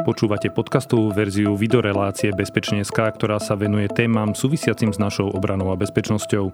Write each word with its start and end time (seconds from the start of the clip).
Počúvate 0.00 0.48
podcastovú 0.48 1.12
verziu 1.12 1.52
videorelácie 1.52 2.32
Bezpečne.sk, 2.32 2.96
ktorá 2.96 3.36
sa 3.36 3.52
venuje 3.52 3.84
témam 3.92 4.32
súvisiacim 4.32 4.96
s 4.96 4.98
našou 4.98 5.28
obranou 5.28 5.68
a 5.68 5.76
bezpečnosťou. 5.76 6.44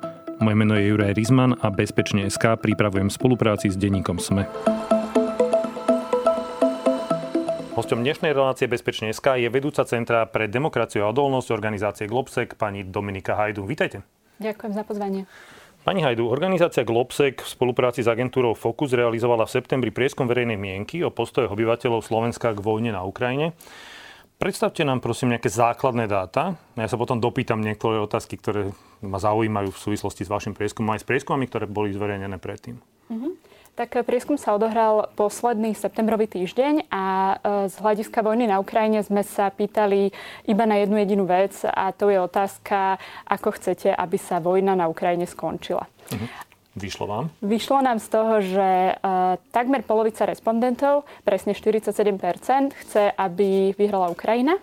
Moje 0.43 0.57
meno 0.59 0.75
je 0.75 0.91
Juraj 0.91 1.15
Rizman 1.15 1.55
a 1.55 1.71
Bezpečne.sk 1.71 2.59
pripravujem 2.59 3.07
v 3.07 3.15
spolupráci 3.15 3.71
s 3.71 3.79
denníkom 3.79 4.19
SME. 4.19 4.51
Hostom 7.79 8.03
dnešnej 8.03 8.35
relácie 8.35 8.67
Bezpečne.sk 8.67 9.39
je 9.39 9.47
vedúca 9.47 9.87
Centra 9.87 10.27
pre 10.27 10.51
demokraciu 10.51 11.07
a 11.07 11.15
odolnosť 11.15 11.49
organizácie 11.55 12.11
Globsec, 12.11 12.59
pani 12.59 12.83
Dominika 12.83 13.39
Hajdu. 13.39 13.63
Vítajte. 13.63 14.03
Ďakujem 14.43 14.73
za 14.75 14.83
pozvanie. 14.83 15.23
Pani 15.87 16.03
Hajdu, 16.03 16.27
organizácia 16.27 16.83
Globsec 16.83 17.39
v 17.39 17.47
spolupráci 17.47 18.03
s 18.03 18.11
agentúrou 18.11 18.59
Focus 18.59 18.91
realizovala 18.91 19.47
v 19.47 19.55
septembri 19.55 19.95
prieskum 19.95 20.27
verejnej 20.27 20.59
mienky 20.59 20.99
o 21.07 21.15
postoje 21.15 21.47
obyvateľov 21.47 22.03
Slovenska 22.03 22.51
k 22.51 22.59
vojne 22.59 22.91
na 22.91 23.07
Ukrajine. 23.07 23.55
Predstavte 24.35 24.83
nám 24.83 24.99
prosím 24.99 25.39
nejaké 25.39 25.47
základné 25.47 26.11
dáta. 26.11 26.59
Ja 26.75 26.91
sa 26.91 26.99
potom 26.99 27.23
dopýtam 27.23 27.63
niektoré 27.63 28.03
otázky, 28.03 28.35
ktoré 28.35 28.75
ma 28.99 29.23
zaujímajú 29.23 29.71
v 29.71 29.79
súvislosti 29.79 30.27
s 30.27 30.33
vašim 30.35 30.59
prieskumom 30.59 30.91
aj 30.91 31.07
s 31.07 31.09
prieskumami, 31.09 31.47
ktoré 31.47 31.71
boli 31.71 31.95
zverejnené 31.95 32.43
predtým. 32.43 32.83
Uh-huh. 33.07 33.39
Tak 33.77 33.93
eh, 33.93 34.03
prieskum 34.03 34.41
sa 34.41 34.57
odohral 34.57 35.13
posledný 35.21 35.77
septembrový 35.77 36.25
týždeň 36.25 36.89
a 36.89 37.05
eh, 37.05 37.69
z 37.69 37.77
hľadiska 37.77 38.25
vojny 38.25 38.49
na 38.49 38.57
Ukrajine 38.57 39.05
sme 39.05 39.21
sa 39.21 39.53
pýtali 39.53 40.17
iba 40.49 40.65
na 40.65 40.81
jednu 40.81 40.97
jedinú 40.97 41.29
vec 41.29 41.53
a 41.69 41.93
to 41.93 42.09
je 42.09 42.17
otázka, 42.17 42.97
ako 43.29 43.53
chcete, 43.61 43.93
aby 43.93 44.17
sa 44.17 44.41
vojna 44.41 44.73
na 44.73 44.89
Ukrajine 44.89 45.29
skončila. 45.29 45.85
Uh-huh. 46.09 46.29
Vyšlo 46.77 47.05
vám? 47.09 47.25
Vyšlo 47.41 47.81
nám 47.81 48.01
z 48.01 48.09
toho, 48.13 48.35
že 48.45 48.69
uh, 49.01 49.41
takmer 49.49 49.81
polovica 49.81 50.29
respondentov, 50.29 51.09
presne 51.25 51.57
47%, 51.57 52.77
chce, 52.85 53.17
aby 53.17 53.73
vyhrala 53.81 54.13
Ukrajina. 54.13 54.61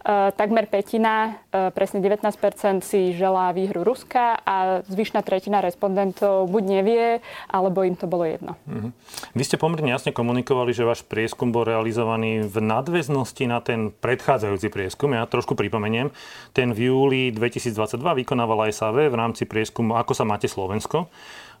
Eh, 0.00 0.32
takmer 0.32 0.64
petina, 0.64 1.44
eh, 1.52 1.68
presne 1.76 2.00
19 2.00 2.80
si 2.80 3.12
želá 3.12 3.52
výhru 3.52 3.84
Ruska 3.84 4.40
a 4.48 4.80
zvyšná 4.88 5.20
tretina 5.20 5.60
respondentov 5.60 6.48
buď 6.48 6.64
nevie, 6.80 7.06
alebo 7.52 7.84
im 7.84 7.92
to 8.00 8.08
bolo 8.08 8.24
jedno. 8.24 8.56
Uh-huh. 8.64 8.96
Vy 9.36 9.42
ste 9.44 9.60
pomerne 9.60 9.92
jasne 9.92 10.16
komunikovali, 10.16 10.72
že 10.72 10.88
váš 10.88 11.04
prieskum 11.04 11.52
bol 11.52 11.68
realizovaný 11.68 12.48
v 12.48 12.56
nadväznosti 12.64 13.44
na 13.44 13.60
ten 13.60 13.92
predchádzajúci 13.92 14.72
prieskum. 14.72 15.12
Ja 15.12 15.28
trošku 15.28 15.52
pripomeniem. 15.52 16.08
Ten 16.56 16.72
v 16.72 16.88
júli 16.88 17.22
2022 17.36 18.00
vykonávala 18.24 18.72
SAV 18.72 19.12
v 19.12 19.16
rámci 19.20 19.44
prieskumu 19.44 20.00
Ako 20.00 20.16
sa 20.16 20.24
máte 20.24 20.48
Slovensko. 20.48 21.12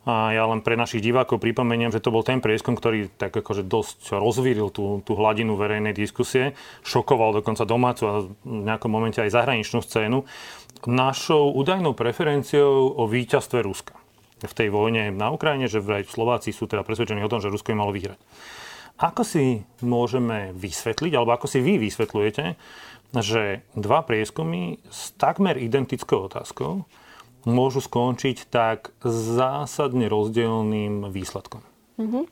A 0.08 0.32
ja 0.32 0.48
len 0.48 0.64
pre 0.64 0.80
našich 0.80 1.04
divákov 1.04 1.44
pripomeniem, 1.44 1.92
že 1.92 2.00
to 2.00 2.08
bol 2.08 2.24
ten 2.24 2.40
prieskum, 2.40 2.72
ktorý 2.72 3.12
tak 3.20 3.36
akože 3.36 3.68
dosť 3.68 4.16
rozvíril 4.16 4.72
tú, 4.72 5.04
tú 5.04 5.12
hladinu 5.12 5.60
verejnej 5.60 5.92
diskusie, 5.92 6.56
šokoval 6.88 7.36
dokonca 7.36 7.68
domácu 7.68 8.02
a 8.08 8.14
v 8.24 8.64
nejakom 8.64 8.88
momente 8.88 9.20
aj 9.20 9.28
zahraničnú 9.28 9.84
scénu, 9.84 10.24
našou 10.88 11.52
údajnou 11.52 11.92
preferenciou 11.92 12.96
o 12.96 13.04
víťazstve 13.04 13.60
Ruska 13.60 13.92
v 14.40 14.56
tej 14.56 14.72
vojne 14.72 15.12
na 15.12 15.28
Ukrajine, 15.28 15.68
že 15.68 15.84
vraj 15.84 16.08
Slováci 16.08 16.56
sú 16.56 16.64
teda 16.64 16.80
presvedčení 16.80 17.20
o 17.20 17.28
tom, 17.28 17.44
že 17.44 17.52
Rusko 17.52 17.76
im 17.76 17.84
malo 17.84 17.92
vyhrať. 17.92 18.16
Ako 19.00 19.24
si 19.24 19.64
môžeme 19.84 20.52
vysvetliť, 20.56 21.12
alebo 21.16 21.36
ako 21.36 21.44
si 21.48 21.60
vy 21.60 21.76
vysvetľujete, 21.76 22.44
že 23.20 23.64
dva 23.76 24.00
prieskumy 24.04 24.80
s 24.88 25.12
takmer 25.16 25.56
identickou 25.60 26.28
otázkou 26.28 26.88
môžu 27.48 27.80
skončiť 27.84 28.48
tak 28.48 28.92
zásadne 29.04 30.08
rozdielným 30.10 31.08
výsledkom. 31.08 31.64
Mm-hmm. 32.00 32.24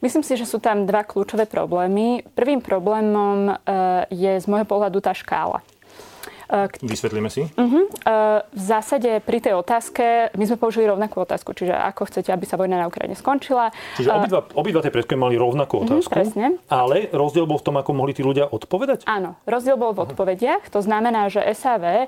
Myslím 0.00 0.24
si, 0.24 0.32
že 0.40 0.48
sú 0.48 0.64
tam 0.64 0.88
dva 0.88 1.04
kľúčové 1.04 1.44
problémy. 1.44 2.24
Prvým 2.32 2.64
problémom 2.64 3.52
e, 3.52 3.54
je 4.08 4.32
z 4.40 4.46
môjho 4.48 4.64
pohľadu 4.64 5.04
tá 5.04 5.12
škála. 5.12 5.60
Vysvetlíme 6.82 7.30
si. 7.30 7.46
Uh-huh. 7.46 7.86
V 8.50 8.62
zásade 8.62 9.22
pri 9.22 9.38
tej 9.38 9.54
otázke, 9.54 10.34
my 10.34 10.44
sme 10.44 10.58
použili 10.58 10.84
rovnakú 10.90 11.22
otázku, 11.22 11.54
čiže 11.54 11.70
ako 11.70 12.10
chcete, 12.10 12.34
aby 12.34 12.44
sa 12.44 12.58
vojna 12.58 12.82
na 12.82 12.86
Ukrajine 12.90 13.14
skončila. 13.14 13.70
Čiže 13.94 14.10
obidva, 14.10 14.40
obidva 14.58 14.80
tie 14.82 14.90
prieskumy 14.90 15.30
mali 15.30 15.36
rovnakú 15.38 15.80
mhm, 15.80 15.84
otázku. 15.86 16.10
Uh-huh, 16.10 16.18
presne. 16.18 16.46
Ale 16.66 17.06
rozdiel 17.14 17.46
bol 17.46 17.62
v 17.62 17.66
tom, 17.70 17.76
ako 17.78 17.90
mohli 17.94 18.12
tí 18.12 18.26
ľudia 18.26 18.50
odpovedať? 18.50 19.06
Áno, 19.06 19.38
rozdiel 19.46 19.78
bol 19.78 19.94
v 19.94 20.10
odpovediach. 20.10 20.66
To 20.74 20.82
znamená, 20.82 21.30
že 21.30 21.44
SAV 21.54 21.84
uh, 21.86 22.06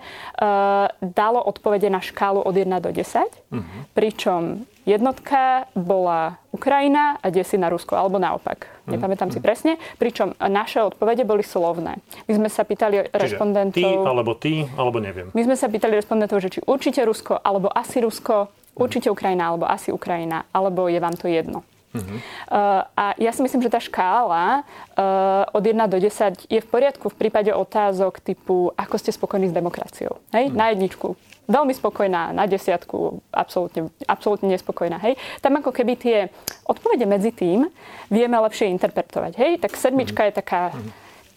dalo 0.99 1.39
odpovede 1.39 1.87
na 1.87 2.03
škálu 2.03 2.43
od 2.43 2.55
1 2.55 2.67
do 2.83 2.91
10, 2.91 3.31
uh-huh. 3.55 3.63
pričom 3.95 4.67
Jednotka 4.83 5.71
bola 5.79 6.43
Ukrajina 6.51 7.15
a 7.23 7.31
desina 7.31 7.71
Rusko, 7.71 7.95
alebo 7.95 8.19
naopak. 8.19 8.67
Mm. 8.87 8.99
Nepamätám 8.99 9.31
mm. 9.31 9.35
si 9.35 9.41
presne. 9.41 9.73
Pričom 10.03 10.35
naše 10.43 10.83
odpovede 10.83 11.23
boli 11.23 11.47
slovné. 11.47 12.03
My 12.27 12.33
sme 12.35 12.49
sa 12.51 12.67
pýtali 12.67 13.07
Čiže 13.07 13.15
respondentov... 13.15 13.79
ty, 13.79 13.87
alebo 13.87 14.33
ty, 14.35 14.53
alebo 14.75 14.99
neviem. 14.99 15.31
My 15.33 15.43
sme 15.47 15.55
sa 15.55 15.71
pýtali 15.71 15.95
respondentov, 15.95 16.43
že 16.43 16.59
či 16.59 16.61
určite 16.67 17.07
Rusko, 17.07 17.39
alebo 17.39 17.71
asi 17.71 18.03
Rusko, 18.03 18.51
určite 18.75 19.07
Ukrajina, 19.07 19.55
alebo 19.55 19.71
asi 19.71 19.95
Ukrajina, 19.95 20.51
alebo 20.51 20.91
je 20.91 20.99
vám 20.99 21.15
to 21.15 21.31
jedno. 21.31 21.63
Uh-huh. 21.93 22.19
Uh, 22.49 22.83
a 22.97 23.05
ja 23.21 23.31
si 23.37 23.45
myslím, 23.45 23.61
že 23.61 23.73
tá 23.73 23.77
škála 23.77 24.65
uh, 24.97 25.45
od 25.53 25.61
1 25.61 25.77
do 25.93 26.01
10 26.01 26.49
je 26.49 26.61
v 26.61 26.69
poriadku 26.69 27.13
v 27.13 27.17
prípade 27.17 27.53
otázok 27.53 28.25
typu, 28.25 28.73
ako 28.75 28.97
ste 28.97 29.13
spokojní 29.13 29.53
s 29.53 29.55
demokraciou. 29.55 30.17
Hej? 30.33 30.49
Uh-huh. 30.49 30.57
Na 30.57 30.73
jedničku 30.73 31.17
veľmi 31.51 31.75
spokojná, 31.75 32.31
na 32.33 32.47
desiatku 32.47 33.21
absolútne, 33.35 33.91
absolútne 34.07 34.49
nespokojná. 34.49 34.97
Hej. 35.03 35.19
Tam 35.43 35.59
ako 35.59 35.75
keby 35.75 35.93
tie 35.99 36.19
odpovede 36.65 37.05
medzi 37.05 37.35
tým 37.35 37.67
vieme 38.09 38.39
lepšie 38.39 38.71
interpretovať. 38.73 39.33
Hej. 39.37 39.53
Tak 39.61 39.75
sedmička 39.75 40.31
je 40.31 40.33
taká 40.33 40.71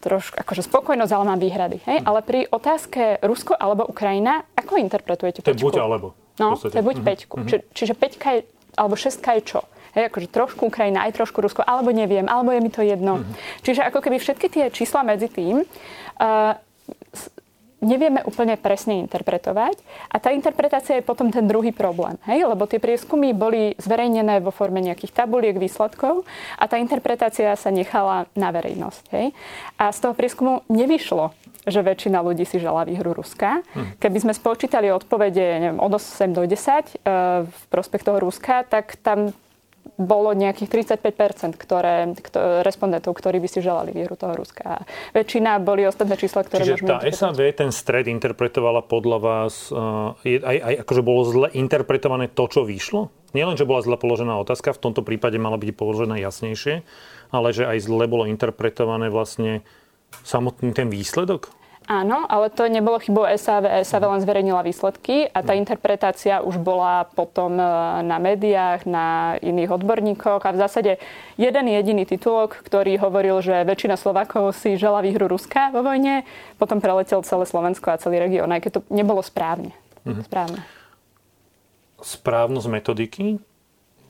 trošku 0.06 0.38
akože 0.38 0.62
spokojnosť, 0.70 1.12
ale 1.12 1.26
mám 1.26 1.42
výhrady. 1.42 1.82
Hej. 1.90 2.06
Ale 2.06 2.22
pri 2.22 2.46
otázke 2.46 3.18
Rusko 3.26 3.58
alebo 3.58 3.90
Ukrajina, 3.90 4.46
ako 4.54 4.78
interpretujete? 4.78 5.42
To 5.42 5.52
je 5.52 5.58
buď 5.58 5.82
alebo. 5.82 6.14
No, 6.38 6.54
to 6.60 6.70
je 6.70 6.84
buď 6.84 6.96
mm-hmm. 7.02 7.10
peťku. 7.10 7.36
Či, 7.48 7.56
čiže 7.74 7.94
peťka 7.98 8.28
je, 8.38 8.40
alebo 8.78 8.94
šestka 9.00 9.34
je 9.40 9.56
čo? 9.56 9.62
Hej, 9.96 10.12
akože 10.12 10.28
trošku 10.28 10.68
Ukrajina, 10.68 11.08
aj 11.08 11.16
trošku 11.16 11.40
Rusko, 11.40 11.64
alebo 11.64 11.96
neviem, 11.96 12.28
alebo 12.28 12.52
je 12.52 12.60
mi 12.60 12.72
to 12.72 12.84
jedno. 12.84 13.24
Mm-hmm. 13.24 13.64
Čiže 13.64 13.82
ako 13.88 14.04
keby 14.04 14.20
všetky 14.20 14.48
tie 14.52 14.66
čísla 14.68 15.08
medzi 15.08 15.32
tým 15.32 15.64
uh, 15.64 16.54
nevieme 17.86 18.26
úplne 18.26 18.58
presne 18.58 19.00
interpretovať. 19.06 19.78
A 20.10 20.18
tá 20.18 20.34
interpretácia 20.34 20.98
je 20.98 21.06
potom 21.06 21.30
ten 21.30 21.46
druhý 21.46 21.70
problém. 21.70 22.18
Hej? 22.26 22.50
Lebo 22.50 22.66
tie 22.66 22.82
prieskumy 22.82 23.32
boli 23.38 23.78
zverejnené 23.78 24.42
vo 24.42 24.50
forme 24.50 24.82
nejakých 24.82 25.14
tabuliek 25.14 25.56
výsledkov 25.56 26.26
a 26.58 26.64
tá 26.66 26.82
interpretácia 26.82 27.54
sa 27.54 27.70
nechala 27.70 28.26
na 28.34 28.50
verejnosť. 28.50 29.04
Hej? 29.14 29.38
A 29.78 29.94
z 29.94 30.00
toho 30.02 30.18
prieskumu 30.18 30.66
nevyšlo, 30.68 31.32
že 31.66 31.86
väčšina 31.86 32.22
ľudí 32.26 32.46
si 32.46 32.58
žela 32.58 32.86
výhru 32.86 33.14
Ruska. 33.14 33.62
Hm. 33.74 34.02
Keby 34.02 34.18
sme 34.22 34.34
spočítali 34.34 34.90
odpovede 34.90 35.46
neviem, 35.62 35.80
od 35.82 35.98
8 35.98 36.34
do 36.34 36.46
10 36.46 36.54
e, 36.54 36.58
v 37.46 37.62
prospech 37.74 38.06
toho 38.06 38.22
Ruska, 38.22 38.66
tak 38.66 38.98
tam 39.02 39.34
bolo 39.96 40.34
nejakých 40.36 40.98
35 40.98 41.56
ktoré, 41.56 42.12
ktoré, 42.18 42.66
respondentov, 42.66 43.16
ktorí 43.16 43.38
by 43.40 43.48
si 43.48 43.60
želali 43.64 43.96
výhru 43.96 44.18
toho 44.20 44.36
Ruska. 44.36 44.64
A 44.66 44.78
väčšina 45.16 45.62
boli 45.62 45.88
ostatné 45.88 46.20
čísla, 46.20 46.44
ktoré 46.44 46.66
Čiže 46.66 46.84
tá 46.84 47.00
SAV 47.06 47.54
ten 47.56 47.72
stred 47.72 48.10
interpretovala 48.12 48.84
podľa 48.84 49.18
vás, 49.22 49.70
uh, 49.72 50.18
aj, 50.26 50.60
aj 50.60 50.74
akože 50.84 51.02
bolo 51.06 51.22
zle 51.30 51.48
interpretované 51.56 52.28
to, 52.28 52.44
čo 52.50 52.68
vyšlo? 52.68 53.14
Nielen, 53.32 53.56
že 53.56 53.68
bola 53.68 53.84
zle 53.84 53.96
položená 53.96 54.36
otázka, 54.42 54.76
v 54.76 54.84
tomto 54.92 55.04
prípade 55.04 55.36
mala 55.40 55.60
byť 55.60 55.70
položená 55.76 56.20
jasnejšie, 56.20 56.84
ale 57.32 57.48
že 57.52 57.68
aj 57.68 57.78
zle 57.84 58.06
bolo 58.08 58.28
interpretované 58.28 59.08
vlastne 59.08 59.64
samotný 60.24 60.72
ten 60.72 60.88
výsledok? 60.88 61.52
Áno, 61.86 62.26
ale 62.26 62.50
to 62.50 62.66
nebolo 62.66 62.98
chybou 62.98 63.30
SAV. 63.30 63.86
SAV 63.86 64.10
len 64.10 64.22
zverejnila 64.26 64.66
výsledky 64.66 65.30
a 65.30 65.46
tá 65.46 65.54
mhm. 65.54 65.62
interpretácia 65.62 66.42
už 66.42 66.58
bola 66.58 67.06
potom 67.14 67.54
e, 67.62 67.66
na 68.02 68.18
médiách, 68.18 68.90
na 68.90 69.38
iných 69.38 69.70
odborníkoch 69.70 70.42
a 70.42 70.54
v 70.54 70.62
zásade 70.66 70.92
jeden 71.38 71.66
jediný 71.70 72.10
titulok, 72.10 72.58
ktorý 72.66 72.98
hovoril, 72.98 73.38
že 73.46 73.62
väčšina 73.62 74.02
Slovakov 74.02 74.58
si 74.58 74.82
žela 74.82 75.06
výhru 75.06 75.30
Ruska 75.30 75.70
vo 75.70 75.86
vojne, 75.86 76.26
potom 76.58 76.82
preletel 76.82 77.22
celé 77.22 77.46
Slovensko 77.46 77.94
a 77.94 78.02
celý 78.02 78.18
región, 78.18 78.50
aj 78.50 78.66
keď 78.66 78.72
to 78.78 78.82
nebolo 78.90 79.22
správne. 79.22 79.78
Mhm. 80.10 80.26
Správne. 80.26 80.60
Správnosť 82.02 82.68
metodiky? 82.70 83.26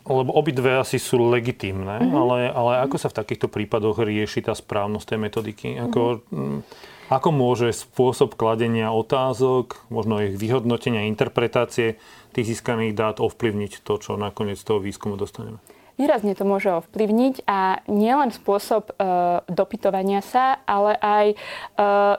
Lebo 0.05 0.37
obidve 0.37 0.77
asi 0.77 1.01
sú 1.01 1.17
legitímne, 1.17 1.97
mm-hmm. 1.97 2.13
ale, 2.13 2.37
ale 2.53 2.71
ako 2.85 3.01
sa 3.01 3.09
v 3.09 3.17
takýchto 3.25 3.49
prípadoch 3.49 4.05
rieši 4.05 4.45
tá 4.45 4.53
správnosť 4.53 5.05
tej 5.09 5.19
metodiky? 5.19 5.67
Ako, 5.81 6.21
mm-hmm. 6.29 6.59
Ako 7.05 7.29
môže 7.29 7.69
spôsob 7.69 8.33
kladenia 8.33 8.89
otázok, 8.89 9.85
možno 9.93 10.25
ich 10.25 10.41
vyhodnotenia, 10.41 11.05
interpretácie 11.05 12.01
tých 12.33 12.57
získaných 12.57 12.97
dát 12.97 13.17
ovplyvniť 13.21 13.85
to, 13.85 14.01
čo 14.01 14.17
nakoniec 14.17 14.57
z 14.57 14.65
toho 14.65 14.81
výskumu 14.81 15.13
dostaneme? 15.13 15.61
Výrazne 15.95 16.35
to 16.35 16.43
môže 16.43 16.67
ovplyvniť 16.67 17.47
a 17.47 17.79
nielen 17.87 18.31
spôsob 18.35 18.91
e, 18.91 18.93
dopytovania 19.47 20.19
sa, 20.19 20.59
ale 20.67 20.99
aj 20.99 21.25
e, 21.31 21.35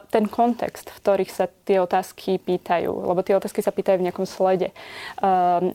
ten 0.09 0.25
kontext, 0.29 0.89
v 0.93 0.99
ktorých 1.01 1.31
sa 1.31 1.45
tie 1.69 1.81
otázky 1.81 2.41
pýtajú. 2.41 2.89
Lebo 2.89 3.21
tie 3.21 3.37
otázky 3.37 3.61
sa 3.61 3.73
pýtajú 3.73 4.01
v 4.01 4.07
nejakom 4.09 4.25
slede. 4.25 4.73
E, 4.73 4.75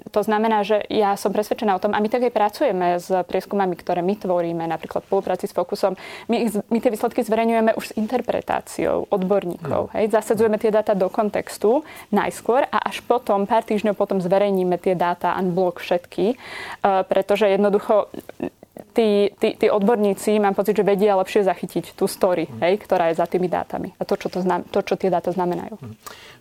to 0.09 0.21
znamená, 0.25 0.65
že 0.65 0.81
ja 0.89 1.13
som 1.13 1.29
presvedčená 1.29 1.77
o 1.77 1.81
tom, 1.81 1.93
a 1.93 2.01
my 2.01 2.09
tak 2.09 2.25
aj 2.25 2.33
pracujeme 2.33 2.97
s 2.97 3.09
prieskumami, 3.09 3.77
ktoré 3.77 4.01
my 4.01 4.17
tvoríme, 4.17 4.63
napríklad 4.65 5.05
v 5.05 5.09
spolupráci 5.13 5.45
s 5.45 5.53
Fokusom. 5.53 5.93
My, 6.25 6.49
my 6.49 6.77
tie 6.81 6.91
výsledky 6.91 7.21
zverejňujeme 7.21 7.77
už 7.77 7.93
s 7.93 7.95
interpretáciou 7.95 9.13
odborníkov. 9.13 9.81
No. 9.87 9.93
Hej? 9.93 10.09
Zasadzujeme 10.09 10.57
tie 10.57 10.73
dáta 10.73 10.97
do 10.97 11.07
kontextu 11.07 11.85
najskôr 12.09 12.65
a 12.67 12.81
až 12.81 13.05
potom, 13.05 13.45
pár 13.45 13.61
týždňov 13.61 13.93
potom 13.93 14.17
zverejníme 14.17 14.81
tie 14.81 14.97
dáta 14.97 15.37
unblock 15.37 15.77
všetky, 15.79 16.33
e, 16.33 16.35
pretože 17.05 17.45
jednoducho 17.45 17.90
tí, 18.93 19.31
tí, 19.39 19.55
tí 19.55 19.67
odborníci, 19.71 20.39
mám 20.39 20.55
pocit, 20.55 20.75
že 20.75 20.87
vedia 20.87 21.15
lepšie 21.15 21.47
zachytiť 21.47 21.95
tú 21.95 22.05
story, 22.07 22.47
mm. 22.47 22.59
hej, 22.63 22.73
ktorá 22.83 23.11
je 23.11 23.19
za 23.19 23.27
tými 23.27 23.47
dátami 23.47 23.95
a 23.97 24.03
to, 24.03 24.19
čo, 24.19 24.27
to, 24.27 24.43
znam, 24.43 24.67
to, 24.67 24.83
čo 24.83 24.99
tie 24.99 25.11
dáta 25.11 25.31
znamenajú. 25.31 25.79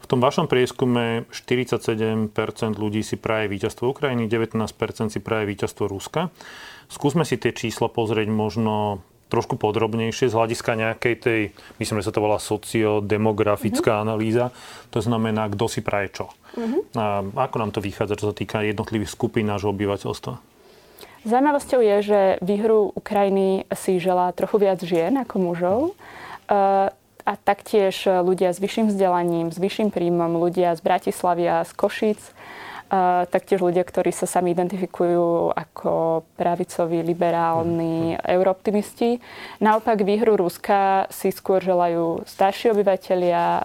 V 0.01 0.07
tom 0.09 0.19
vašom 0.19 0.51
prieskume 0.51 1.31
47% 1.31 2.35
ľudí 2.75 3.03
si 3.07 3.15
praje 3.15 3.47
víťazstvo 3.47 3.95
Ukrajiny, 3.95 4.27
19% 4.27 5.15
si 5.15 5.21
praje 5.23 5.45
víťazstvo 5.47 5.87
Ruska. 5.87 6.35
Skúsme 6.91 7.23
si 7.23 7.39
tie 7.39 7.55
čísla 7.55 7.87
pozrieť 7.87 8.27
možno 8.27 9.07
trošku 9.31 9.55
podrobnejšie 9.55 10.27
z 10.27 10.35
hľadiska 10.35 10.75
nejakej 10.75 11.15
tej, 11.23 11.41
myslím, 11.79 12.03
že 12.03 12.11
sa 12.11 12.15
to 12.19 12.19
volá 12.19 12.43
sociodemografická 12.43 13.95
mm-hmm. 13.95 14.07
analýza, 14.11 14.51
to 14.91 14.99
znamená, 14.99 15.47
kto 15.55 15.71
si 15.71 15.87
praje 15.87 16.11
čo. 16.11 16.27
Mm-hmm. 16.59 16.99
A 16.99 17.23
ako 17.47 17.57
nám 17.63 17.71
to 17.71 17.79
vychádza, 17.79 18.19
čo 18.19 18.35
sa 18.35 18.35
týka 18.35 18.67
jednotlivých 18.67 19.15
skupín 19.15 19.47
nášho 19.47 19.71
obyvateľstva? 19.71 20.50
Zaujímavosťou 21.25 21.81
je, 21.85 21.97
že 22.03 22.21
výhru 22.41 22.97
Ukrajiny 22.97 23.69
si 23.77 24.01
želá 24.01 24.33
trochu 24.33 24.57
viac 24.57 24.81
žien 24.81 25.13
ako 25.21 25.37
mužov. 25.37 25.81
Eh, 26.49 26.89
a 27.21 27.33
taktiež 27.37 28.09
ľudia 28.09 28.51
s 28.51 28.59
vyšším 28.59 28.89
vzdelaním, 28.89 29.53
s 29.53 29.61
vyšším 29.61 29.93
príjmom, 29.93 30.41
ľudia 30.41 30.73
z 30.75 30.81
Bratislavy 30.81 31.45
a 31.47 31.63
z 31.69 31.73
Košic 31.77 32.21
taktiež 33.31 33.63
ľudia, 33.63 33.87
ktorí 33.87 34.11
sa 34.11 34.27
sami 34.27 34.51
identifikujú 34.51 35.55
ako 35.55 36.23
pravicoví, 36.35 37.07
liberálni 37.07 38.19
mm. 38.19 38.27
eurooptimisti. 38.27 39.23
Naopak 39.63 40.03
výhru 40.03 40.35
Ruska 40.35 41.07
si 41.07 41.31
skôr 41.31 41.63
želajú 41.63 42.27
starší 42.27 42.75
obyvateľia, 42.75 43.43
e, 43.43 43.63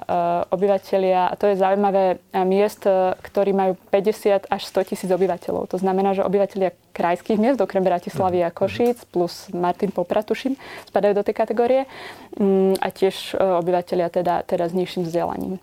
obyvateľia, 0.53 1.33
a 1.33 1.33
to 1.33 1.49
je 1.49 1.57
zaujímavé, 1.57 2.21
miest, 2.45 2.85
ktorí 3.25 3.51
majú 3.57 3.73
50 3.89 4.45
až 4.45 4.61
100 4.69 4.93
tisíc 4.93 5.09
obyvateľov. 5.09 5.73
To 5.73 5.77
znamená, 5.81 6.13
že 6.13 6.21
obyvateľia 6.21 6.77
krajských 6.93 7.41
miest, 7.41 7.57
okrem 7.57 7.81
Bratislavy 7.81 8.45
a 8.45 8.53
mhm. 8.53 8.55
Košíc, 8.55 8.97
plus 9.09 9.49
Martin 9.51 9.89
Popratušin, 9.89 10.53
spadajú 10.87 11.17
do 11.17 11.25
tej 11.25 11.35
kategórie 11.35 11.81
mm, 12.37 12.77
a 12.77 12.87
tiež 12.93 13.35
obyvateľia 13.35 14.07
teda, 14.13 14.45
teda 14.45 14.69
s 14.69 14.73
nižším 14.77 15.09
vzdelaním. 15.09 15.57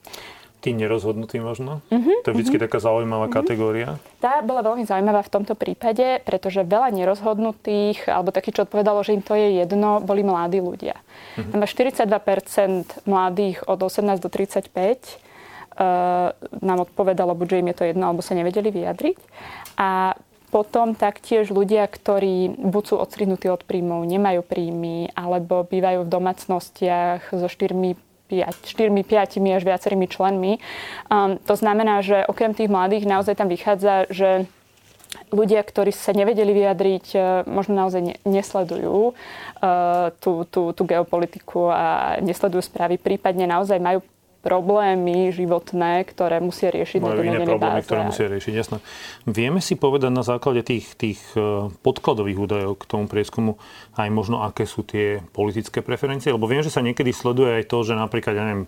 Tí 0.62 0.70
nerozhodnutí 0.70 1.42
možno? 1.42 1.82
Uh-huh, 1.90 2.22
to 2.22 2.30
je 2.30 2.38
vždy 2.38 2.54
uh-huh. 2.54 2.64
taká 2.70 2.78
zaujímavá 2.78 3.26
uh-huh. 3.26 3.42
kategória. 3.42 3.98
Tá 4.22 4.38
bola 4.46 4.62
veľmi 4.62 4.86
zaujímavá 4.86 5.26
v 5.26 5.32
tomto 5.34 5.58
prípade, 5.58 6.22
pretože 6.22 6.62
veľa 6.62 6.94
nerozhodnutých, 6.94 8.06
alebo 8.06 8.30
taký, 8.30 8.54
čo 8.54 8.62
odpovedalo, 8.62 9.02
že 9.02 9.18
im 9.18 9.26
to 9.26 9.34
je 9.34 9.58
jedno, 9.58 9.98
boli 9.98 10.22
mladí 10.22 10.62
ľudia. 10.62 11.02
Uh-huh. 11.34 11.50
Tam 11.50 11.66
42% 11.66 13.10
mladých 13.10 13.66
od 13.66 13.82
18 13.82 14.22
do 14.22 14.30
35 14.30 14.70
uh, 14.70 14.70
e, 14.70 15.86
nám 16.62 16.86
odpovedalo, 16.86 17.34
buď, 17.34 17.46
že 17.50 17.58
im 17.58 17.68
je 17.74 17.76
to 17.82 17.84
jedno, 17.90 18.04
alebo 18.06 18.22
sa 18.22 18.38
nevedeli 18.38 18.70
vyjadriť. 18.70 19.18
A 19.82 20.14
potom 20.52 20.92
taktiež 20.92 21.48
ľudia, 21.48 21.88
ktorí 21.88 22.54
buď 22.60 22.84
sú 22.84 22.94
odstrihnutí 23.00 23.48
od 23.48 23.64
príjmov, 23.64 24.04
nemajú 24.04 24.44
príjmy, 24.44 25.10
alebo 25.16 25.64
bývajú 25.64 26.04
v 26.04 26.12
domácnostiach 26.12 27.32
so 27.32 27.48
štyrmi 27.48 27.96
4, 28.40 28.88
5 28.88 29.36
až 29.52 29.62
viacerými 29.68 30.08
členmi. 30.08 30.56
Um, 31.12 31.36
to 31.44 31.52
znamená, 31.52 32.00
že 32.00 32.24
okrem 32.24 32.56
tých 32.56 32.72
mladých 32.72 33.04
naozaj 33.04 33.36
tam 33.36 33.52
vychádza, 33.52 34.08
že 34.08 34.48
ľudia, 35.28 35.60
ktorí 35.60 35.92
sa 35.92 36.16
nevedeli 36.16 36.56
vyjadriť, 36.56 37.06
e, 37.12 37.18
možno 37.44 37.76
naozaj 37.76 38.00
ne, 38.00 38.14
nesledujú 38.24 39.12
uh, 39.12 40.08
tú, 40.20 40.48
tú, 40.48 40.72
tú 40.72 40.82
geopolitiku 40.88 41.68
a 41.68 42.16
nesledujú 42.24 42.64
správy, 42.64 42.96
prípadne 42.96 43.44
naozaj 43.44 43.76
majú 43.76 44.00
problémy 44.42 45.30
životné, 45.30 46.02
ktoré 46.02 46.42
musia 46.42 46.74
riešiť 46.74 46.98
Majú 46.98 47.22
na 47.22 47.30
iné 47.30 47.46
problémy, 47.46 47.78
báze. 47.78 47.86
ktoré 47.86 48.00
musia 48.02 48.26
riešiť, 48.26 48.52
jasné. 48.58 48.78
Vieme 49.22 49.62
si 49.62 49.78
povedať 49.78 50.10
na 50.10 50.26
základe 50.26 50.66
tých, 50.66 50.98
tých 50.98 51.22
e, 51.38 51.70
podkladových 51.70 52.38
údajov 52.42 52.72
k 52.82 52.84
tomu 52.90 53.06
prieskumu 53.06 53.54
aj 53.94 54.08
možno, 54.10 54.42
aké 54.42 54.66
sú 54.66 54.82
tie 54.82 55.22
politické 55.30 55.78
preferencie? 55.78 56.34
Lebo 56.34 56.50
viem, 56.50 56.66
že 56.66 56.74
sa 56.74 56.82
niekedy 56.82 57.14
sleduje 57.14 57.62
aj 57.62 57.70
to, 57.70 57.86
že 57.86 57.94
napríklad, 57.94 58.34
ja 58.34 58.44
neviem, 58.50 58.66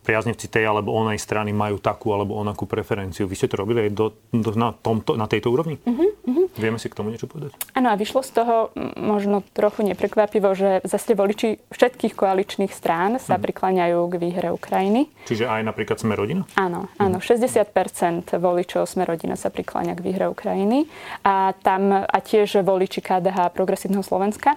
priaznivci 0.00 0.48
tej 0.48 0.64
alebo 0.66 0.96
onej 0.96 1.20
strany 1.20 1.52
majú 1.52 1.76
takú 1.78 2.16
alebo 2.16 2.36
onakú 2.36 2.64
preferenciu. 2.64 3.28
Vy 3.28 3.36
ste 3.36 3.48
to 3.52 3.60
robili 3.60 3.88
aj 3.88 3.90
do, 3.92 4.06
do, 4.32 4.50
na, 4.56 4.72
tomto, 4.72 5.14
na 5.14 5.28
tejto 5.28 5.52
úrovni? 5.52 5.76
Uh-huh, 5.84 6.10
uh-huh. 6.26 6.46
Vieme 6.56 6.80
si 6.80 6.88
k 6.88 6.96
tomu 6.96 7.12
niečo 7.12 7.28
povedať? 7.28 7.54
Áno, 7.76 7.92
a 7.92 7.94
vyšlo 7.94 8.24
z 8.24 8.30
toho 8.32 8.54
možno 8.96 9.44
trochu 9.52 9.84
neprekvapivo, 9.84 10.52
že 10.56 10.80
zase 10.88 11.12
voliči 11.12 11.60
všetkých 11.68 12.16
koaličných 12.16 12.72
strán 12.72 13.20
sa 13.20 13.36
uh-huh. 13.36 13.44
prikláňajú 13.44 14.00
k 14.10 14.14
výhre 14.16 14.48
Ukrajiny. 14.50 15.12
Čiže 15.28 15.46
aj 15.46 15.62
napríklad 15.68 16.00
Sme 16.00 16.16
rodina? 16.16 16.48
Áno, 16.56 16.88
áno. 16.96 17.18
Uh-huh. 17.20 17.36
60% 17.36 18.34
voličov 18.40 18.88
Sme 18.88 19.04
rodina 19.04 19.36
sa 19.36 19.52
prikláňa 19.52 19.92
k 19.94 20.00
výhre 20.00 20.26
Ukrajiny. 20.32 20.88
A 21.22 21.52
tam 21.60 21.92
a 21.92 22.18
tiež 22.18 22.64
voliči 22.64 23.04
KDH 23.04 23.52
Progresívneho 23.52 24.02
Slovenska 24.02 24.56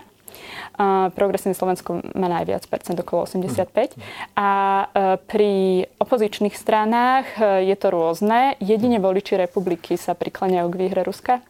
Progresívne 1.14 1.54
Slovensko 1.54 2.02
má 2.18 2.28
najviac 2.28 2.66
percent, 2.66 2.98
okolo 2.98 3.30
85. 3.30 3.94
A 4.34 4.50
e, 4.50 4.86
pri 5.22 5.54
opozičných 6.02 6.58
stranách 6.58 7.26
e, 7.38 7.70
je 7.70 7.76
to 7.78 7.94
rôzne. 7.94 8.58
Jedine 8.58 8.98
voliči 8.98 9.38
republiky 9.38 9.96
sa 9.96 10.18
prikláňajú 10.18 10.68
k 10.74 10.80
výhre 10.80 11.02
Ruska. 11.06 11.46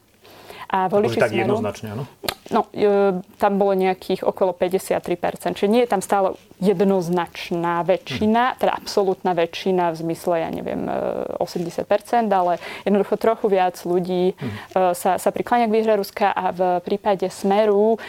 A 0.73 0.89
voliči 0.89 1.21
tak 1.21 1.29
smeru, 1.29 1.53
jednoznačne, 1.53 1.87
áno? 1.93 2.03
No, 2.49 2.65
e, 2.73 3.21
tam 3.37 3.53
bolo 3.61 3.77
nejakých 3.77 4.25
okolo 4.25 4.57
53%. 4.57 5.53
Čiže 5.53 5.69
nie 5.69 5.85
je 5.85 5.89
tam 5.93 6.01
stále 6.01 6.33
jednoznačná 6.57 7.85
väčšina, 7.85 8.41
mm. 8.53 8.57
teda 8.57 8.73
absolútna 8.73 9.31
väčšina 9.37 9.93
v 9.93 9.95
zmysle, 10.01 10.33
ja 10.41 10.49
neviem, 10.49 10.89
80%, 11.37 11.85
e, 11.85 12.33
ale 12.33 12.57
jednoducho 12.89 13.21
trochu 13.21 13.53
viac 13.53 13.77
ľudí 13.85 14.33
mm. 14.33 14.97
sa, 14.97 15.21
sa 15.21 15.29
prikláňa 15.29 15.69
k 15.69 15.75
výhre 15.77 15.93
Ruska 15.93 16.33
a 16.33 16.49
v 16.49 16.61
prípade 16.81 17.29
Smeru 17.29 18.01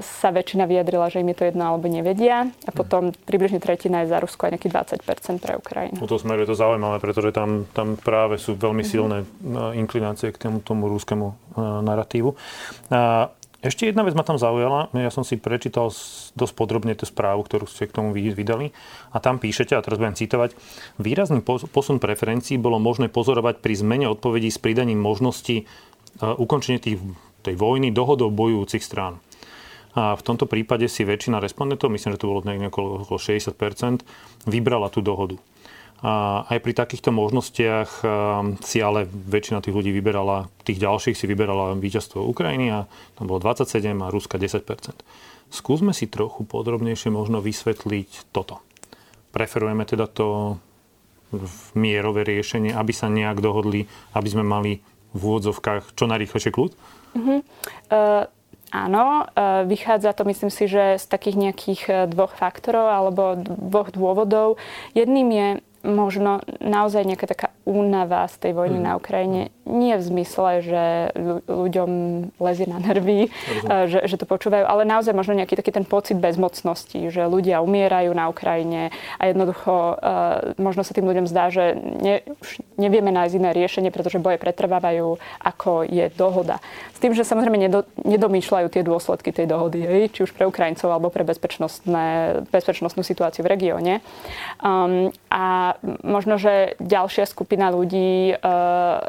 sa 0.00 0.28
väčšina 0.34 0.66
vyjadrila, 0.66 1.06
že 1.12 1.22
im 1.22 1.30
je 1.30 1.36
to 1.38 1.44
jedno 1.48 1.64
alebo 1.70 1.86
nevedia 1.86 2.50
a 2.66 2.70
potom 2.74 3.14
mm. 3.14 3.24
približne 3.30 3.62
tretina 3.62 4.02
je 4.02 4.10
za 4.10 4.18
Rusko 4.18 4.50
a 4.50 4.58
nejaký 4.58 4.68
20% 4.68 5.38
pre 5.38 5.54
Ukrajinu. 5.54 6.02
U 6.02 6.10
toho 6.10 6.18
Smeru 6.18 6.42
je 6.42 6.50
to 6.50 6.58
zaujímavé, 6.58 6.98
pretože 6.98 7.30
tam, 7.30 7.70
tam 7.70 7.94
práve 7.94 8.42
sú 8.42 8.58
veľmi 8.58 8.82
mhm. 8.82 8.88
silné 8.88 9.18
mm-hmm. 9.22 9.78
inklinácie 9.78 10.28
k 10.34 10.38
tomu, 10.40 10.58
tomu 10.64 10.90
ruskému 10.90 11.50
narratívu. 11.60 12.32
Ešte 13.60 13.92
jedna 13.92 14.08
vec 14.08 14.16
ma 14.16 14.24
tam 14.24 14.40
zaujala. 14.40 14.88
Ja 14.96 15.12
som 15.12 15.20
si 15.20 15.36
prečítal 15.36 15.92
dosť 16.32 16.54
podrobne 16.56 16.96
tú 16.96 17.04
správu, 17.04 17.44
ktorú 17.44 17.68
ste 17.68 17.84
k 17.84 17.92
tomu 17.92 18.16
vydali. 18.16 18.72
A 19.12 19.20
tam 19.20 19.36
píšete, 19.36 19.76
a 19.76 19.84
teraz 19.84 20.00
budem 20.00 20.16
citovať, 20.16 20.56
výrazný 20.96 21.44
posun 21.44 22.00
preferencií 22.00 22.56
bolo 22.56 22.80
možné 22.80 23.12
pozorovať 23.12 23.60
pri 23.60 23.76
zmene 23.76 24.08
odpovedí 24.08 24.48
s 24.48 24.56
pridaním 24.56 25.04
možnosti 25.04 25.60
e, 25.60 25.64
ukončenia 26.24 26.80
tých, 26.80 27.04
tej 27.44 27.54
vojny 27.60 27.92
dohodou 27.92 28.32
bojujúcich 28.32 28.80
strán. 28.80 29.20
A 29.92 30.16
v 30.16 30.24
tomto 30.24 30.48
prípade 30.48 30.88
si 30.88 31.04
väčšina 31.04 31.36
respondentov, 31.36 31.92
myslím, 31.92 32.16
že 32.16 32.20
to 32.24 32.32
bolo 32.32 32.40
okolo 32.40 33.04
60%, 33.12 33.60
vybrala 34.48 34.88
tú 34.88 35.04
dohodu. 35.04 35.36
Aj 36.00 36.56
pri 36.64 36.72
takýchto 36.72 37.12
možnostiach 37.12 38.00
um, 38.00 38.56
si 38.64 38.80
ale 38.80 39.04
väčšina 39.04 39.60
tých 39.60 39.76
ľudí 39.76 39.92
vyberala, 39.92 40.48
tých 40.64 40.80
ďalších 40.80 41.12
si 41.12 41.28
vyberala 41.28 41.76
víťazstvo 41.76 42.24
Ukrajiny 42.24 42.72
a 42.72 42.88
tam 43.20 43.28
bolo 43.28 43.44
27 43.44 43.92
a 44.00 44.08
Ruska 44.08 44.40
10% 44.40 44.64
Skúsme 45.50 45.92
si 45.92 46.08
trochu 46.08 46.46
podrobnejšie 46.48 47.12
možno 47.12 47.44
vysvetliť 47.44 48.32
toto. 48.32 48.64
Preferujeme 49.34 49.84
teda 49.84 50.08
to 50.08 50.56
mierové 51.76 52.24
riešenie, 52.24 52.72
aby 52.72 52.92
sa 52.96 53.12
nejak 53.12 53.42
dohodli, 53.42 53.84
aby 54.16 54.28
sme 54.30 54.46
mali 54.46 54.80
v 55.10 55.20
úvodzovkách 55.20 55.98
čo 55.98 56.08
najrýchlejšie 56.08 56.54
kľud? 56.54 56.72
Uh-huh. 57.18 57.40
Uh... 57.92 58.24
Áno, 58.70 59.26
uh, 59.26 59.66
vychádza 59.66 60.14
to 60.14 60.22
myslím 60.30 60.46
si, 60.46 60.70
že 60.70 61.02
z 61.02 61.06
takých 61.10 61.42
nejakých 61.42 61.82
uh, 61.90 61.96
dvoch 62.06 62.38
faktorov 62.38 62.86
alebo 62.86 63.34
dvoch 63.42 63.90
dôvodov. 63.90 64.62
Jedným 64.94 65.26
je 65.34 65.48
možno 65.84 66.44
naozaj 66.60 67.04
nejaká 67.06 67.26
taká 67.28 67.46
únava 67.70 68.26
z 68.26 68.36
tej 68.42 68.52
vojny 68.58 68.82
mm. 68.82 68.84
na 68.84 68.92
Ukrajine 68.98 69.54
nie 69.70 69.94
v 69.94 70.02
zmysle, 70.02 70.50
že 70.66 70.84
ľuďom 71.46 71.90
lezie 72.42 72.66
na 72.66 72.82
nervy, 72.82 73.30
že, 73.86 74.02
že 74.10 74.16
to 74.18 74.26
počúvajú, 74.26 74.66
ale 74.66 74.82
naozaj 74.82 75.14
možno 75.14 75.38
nejaký 75.38 75.54
taký 75.54 75.70
ten 75.70 75.86
pocit 75.86 76.18
bezmocnosti, 76.18 76.98
že 77.08 77.30
ľudia 77.30 77.62
umierajú 77.62 78.10
na 78.10 78.26
Ukrajine 78.28 78.90
a 79.16 79.30
jednoducho 79.30 79.94
uh, 79.94 79.96
možno 80.58 80.82
sa 80.82 80.92
tým 80.92 81.06
ľuďom 81.06 81.30
zdá, 81.30 81.54
že 81.54 81.78
ne, 81.78 82.26
už 82.42 82.60
nevieme 82.76 83.14
nájsť 83.14 83.34
iné 83.38 83.50
riešenie, 83.54 83.90
pretože 83.94 84.18
boje 84.18 84.42
pretrvávajú, 84.42 85.22
ako 85.38 85.86
je 85.86 86.10
dohoda. 86.18 86.58
S 86.90 86.98
tým, 86.98 87.14
že 87.14 87.24
samozrejme 87.24 87.56
nedo, 87.56 87.86
nedomýšľajú 88.02 88.66
tie 88.68 88.82
dôsledky 88.84 89.30
tej 89.30 89.46
dohody, 89.48 89.84
hej, 89.86 90.02
či 90.12 90.20
už 90.26 90.34
pre 90.34 90.44
Ukrajincov 90.48 90.90
alebo 90.90 91.08
pre 91.12 91.22
bezpečnostnú 91.24 93.02
situáciu 93.06 93.46
v 93.46 93.52
regióne. 93.52 93.94
Um, 94.60 95.14
a 95.30 95.76
možno, 96.02 96.36
že 96.36 96.76
ďalšia 96.80 97.24
skupina 97.28 97.59
ľudí 97.68 98.32
uh, 98.32 99.04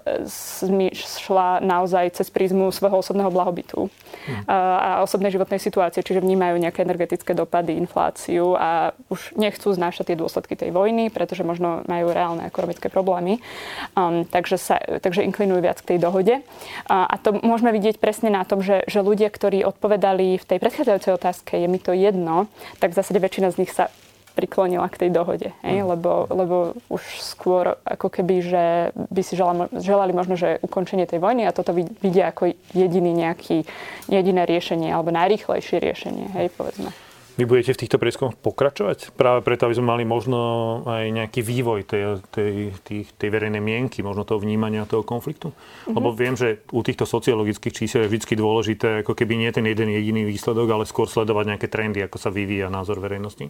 šla 0.91 1.63
naozaj 1.63 2.19
cez 2.19 2.27
prízmu 2.27 2.75
svojho 2.75 2.99
osobného 2.99 3.31
blahobytu 3.31 3.87
hmm. 3.87 4.51
a 4.51 4.99
osobnej 5.05 5.31
životnej 5.31 5.63
situácie, 5.63 6.03
čiže 6.03 6.19
vnímajú 6.19 6.59
nejaké 6.59 6.83
energetické 6.83 7.31
dopady, 7.31 7.79
infláciu 7.79 8.59
a 8.59 8.91
už 9.07 9.39
nechcú 9.39 9.71
znášať 9.71 10.11
tie 10.11 10.19
dôsledky 10.19 10.59
tej 10.59 10.75
vojny, 10.75 11.07
pretože 11.07 11.47
možno 11.47 11.85
majú 11.87 12.11
reálne 12.11 12.43
ekonomické 12.43 12.91
problémy. 12.91 13.39
Um, 13.95 14.27
takže, 14.27 14.57
sa, 14.59 14.75
takže 14.81 15.23
inklinujú 15.23 15.61
viac 15.63 15.79
k 15.79 15.95
tej 15.95 15.97
dohode. 16.01 16.41
A, 16.89 17.07
a 17.07 17.15
to 17.21 17.37
môžeme 17.39 17.71
vidieť 17.71 18.01
presne 18.01 18.33
na 18.33 18.43
tom, 18.43 18.65
že, 18.65 18.83
že 18.89 19.05
ľudia, 19.05 19.29
ktorí 19.29 19.63
odpovedali 19.63 20.41
v 20.41 20.47
tej 20.47 20.57
predchádzajúcej 20.57 21.13
otázke, 21.13 21.53
je 21.55 21.67
mi 21.69 21.77
to 21.77 21.93
jedno, 21.93 22.49
tak 22.81 22.91
v 22.91 22.97
zásade 22.97 23.21
väčšina 23.21 23.53
z 23.53 23.59
nich 23.61 23.71
sa 23.71 23.93
priklonila 24.33 24.87
k 24.87 25.07
tej 25.07 25.09
dohode. 25.11 25.49
Hej? 25.63 25.83
Mm. 25.83 25.87
Lebo, 25.95 26.11
lebo 26.31 26.55
už 26.87 27.03
skôr 27.19 27.75
ako 27.83 28.07
keby, 28.07 28.35
že 28.41 28.65
by 28.95 29.21
si 29.21 29.33
želali, 29.35 29.67
želali 29.77 30.11
možno, 30.15 30.39
že 30.39 30.59
ukončenie 30.63 31.05
tej 31.05 31.19
vojny 31.19 31.45
a 31.47 31.55
toto 31.55 31.75
vidia 31.75 32.31
ako 32.31 32.55
jediný 32.71 33.11
nejaký, 33.11 33.67
jediné 34.07 34.43
riešenie 34.47 34.91
alebo 34.91 35.11
najrýchlejšie 35.11 35.77
riešenie, 35.79 36.25
hej, 36.35 36.47
povedzme. 36.55 36.91
Vy 37.39 37.47
budete 37.47 37.71
v 37.73 37.81
týchto 37.87 37.95
prieskumoch 37.95 38.35
pokračovať? 38.37 39.15
Práve 39.15 39.39
preto, 39.39 39.63
aby 39.63 39.73
sme 39.79 39.95
mali 39.95 40.03
možno 40.03 40.37
aj 40.83 41.09
nejaký 41.09 41.39
vývoj 41.39 41.87
tej, 41.87 42.19
tej, 42.27 42.75
tej, 42.83 42.99
tej 43.15 43.29
verejnej 43.31 43.63
mienky, 43.63 44.03
možno 44.03 44.27
toho 44.27 44.43
vnímania 44.43 44.83
toho 44.83 45.07
konfliktu? 45.07 45.55
Mm-hmm. 45.55 45.95
Lebo 45.95 46.11
viem, 46.11 46.35
že 46.35 46.59
u 46.75 46.83
týchto 46.83 47.07
sociologických 47.07 47.71
čísel 47.71 48.05
je 48.05 48.11
vždy 48.11 48.35
dôležité, 48.35 48.87
ako 49.07 49.15
keby 49.15 49.39
nie 49.39 49.49
ten 49.55 49.63
jeden 49.63 49.87
jediný 49.87 50.27
výsledok, 50.27 50.67
ale 50.75 50.83
skôr 50.83 51.07
sledovať 51.07 51.55
nejaké 51.55 51.67
trendy, 51.71 52.03
ako 52.03 52.19
sa 52.19 52.29
vyvíja 52.35 52.67
názor 52.67 52.99
verejnosti. 52.99 53.47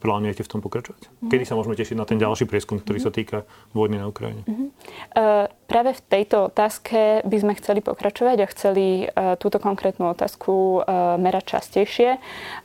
Plánujete 0.00 0.40
v 0.40 0.50
tom 0.50 0.60
pokračovať? 0.64 1.12
Kedy 1.28 1.44
sa 1.44 1.54
môžeme 1.60 1.76
tešiť 1.76 1.96
na 1.96 2.08
ten 2.08 2.16
ďalší 2.16 2.48
prieskum, 2.48 2.80
ktorý 2.80 2.98
sa 3.04 3.12
týka 3.12 3.44
vojny 3.76 4.00
na 4.00 4.08
Ukrajine? 4.08 4.42
Mm-hmm. 4.48 4.68
Uh, 5.12 5.46
práve 5.68 5.92
v 5.92 6.02
tejto 6.08 6.48
otázke 6.48 7.20
by 7.28 7.36
sme 7.36 7.52
chceli 7.60 7.84
pokračovať 7.84 8.36
a 8.40 8.50
chceli 8.50 9.04
uh, 9.04 9.36
túto 9.36 9.60
konkrétnu 9.60 10.08
otázku 10.08 10.80
uh, 10.80 11.20
merať 11.20 11.60
častejšie. 11.60 12.16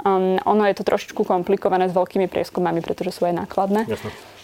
Um, 0.08 0.40
ono 0.48 0.64
je 0.72 0.80
to 0.80 0.88
trošičku 0.88 1.28
komplikované 1.28 1.92
s 1.92 1.94
veľkými 1.94 2.32
prieskumami, 2.32 2.80
pretože 2.80 3.20
sú 3.20 3.28
aj 3.28 3.36
nákladné. 3.44 3.84
Jasne 3.92 4.35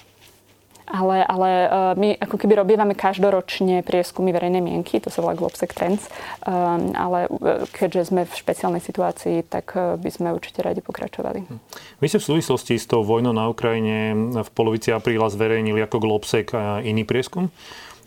ale, 0.87 1.23
ale 1.25 1.49
e, 1.49 1.67
my 1.97 2.09
ako 2.19 2.35
keby 2.37 2.53
robívame 2.57 2.93
každoročne 2.97 3.85
prieskumy 3.85 4.33
verejnej 4.33 4.63
mienky, 4.63 4.97
to 4.99 5.13
sa 5.13 5.23
volá 5.23 5.37
Globsec 5.37 5.71
Trends, 5.71 6.07
um, 6.45 6.91
ale 6.97 7.27
e, 7.27 7.67
keďže 7.71 8.11
sme 8.11 8.27
v 8.27 8.33
špeciálnej 8.33 8.83
situácii, 8.83 9.47
tak 9.47 9.73
e, 9.77 9.95
by 9.97 10.09
sme 10.09 10.33
určite 10.33 10.65
radi 10.65 10.83
pokračovali. 10.83 11.45
Hm. 11.45 11.59
Vy 12.01 12.07
ste 12.09 12.19
v 12.19 12.27
súvislosti 12.35 12.75
s 12.77 12.85
tou 12.89 13.05
vojnou 13.05 13.31
na 13.31 13.47
Ukrajine 13.47 14.13
v 14.41 14.49
polovici 14.51 14.89
apríla 14.91 15.31
zverejnili 15.31 15.83
ako 15.85 15.97
Globsec 16.01 16.53
iný 16.83 17.03
prieskum 17.07 17.49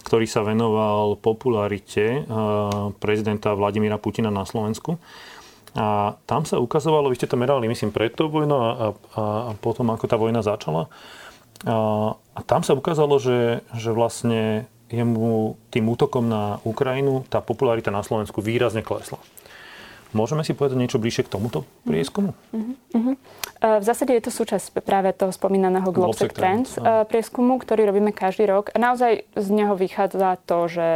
ktorý 0.04 0.28
sa 0.28 0.44
venoval 0.44 1.16
popularite 1.16 2.28
prezidenta 3.00 3.56
Vladimíra 3.56 3.96
Putina 3.96 4.28
na 4.28 4.44
Slovensku. 4.44 5.00
A 5.74 6.14
tam 6.28 6.46
sa 6.46 6.62
ukazovalo, 6.62 7.10
vy 7.10 7.18
ste 7.18 7.26
to 7.26 7.40
merali, 7.40 7.66
myslím, 7.66 7.90
pred 7.90 8.14
tou 8.14 8.30
vojnou 8.30 8.60
a, 8.60 8.70
a, 8.70 8.78
a 9.48 9.50
potom, 9.58 9.90
ako 9.90 10.06
tá 10.06 10.14
vojna 10.14 10.38
začala, 10.44 10.86
a 11.64 12.14
tam 12.42 12.66
sa 12.66 12.74
ukázalo, 12.74 13.22
že, 13.22 13.62
že 13.78 13.94
vlastne 13.94 14.66
jemu 14.90 15.54
tým 15.70 15.86
útokom 15.86 16.26
na 16.26 16.58
Ukrajinu 16.66 17.22
tá 17.30 17.38
popularita 17.38 17.94
na 17.94 18.02
Slovensku 18.02 18.42
výrazne 18.42 18.82
klesla. 18.82 19.22
Môžeme 20.14 20.46
si 20.46 20.54
povedať 20.54 20.78
niečo 20.78 21.02
bližšie 21.02 21.26
k 21.26 21.32
tomuto 21.34 21.66
prieskumu? 21.82 22.38
Uh-huh. 22.54 23.18
V 23.58 23.84
zásade 23.84 24.14
je 24.14 24.22
to 24.22 24.30
súčasť 24.30 24.78
práve 24.86 25.10
toho 25.10 25.34
spomínaného 25.34 25.90
Globsec 25.90 26.30
Trends 26.30 26.78
uh, 26.78 27.02
prieskumu, 27.02 27.58
ktorý 27.58 27.90
robíme 27.90 28.14
každý 28.14 28.46
rok. 28.46 28.70
A 28.70 28.78
naozaj 28.78 29.26
z 29.34 29.48
neho 29.50 29.74
vychádza 29.74 30.38
to, 30.46 30.70
že 30.70 30.86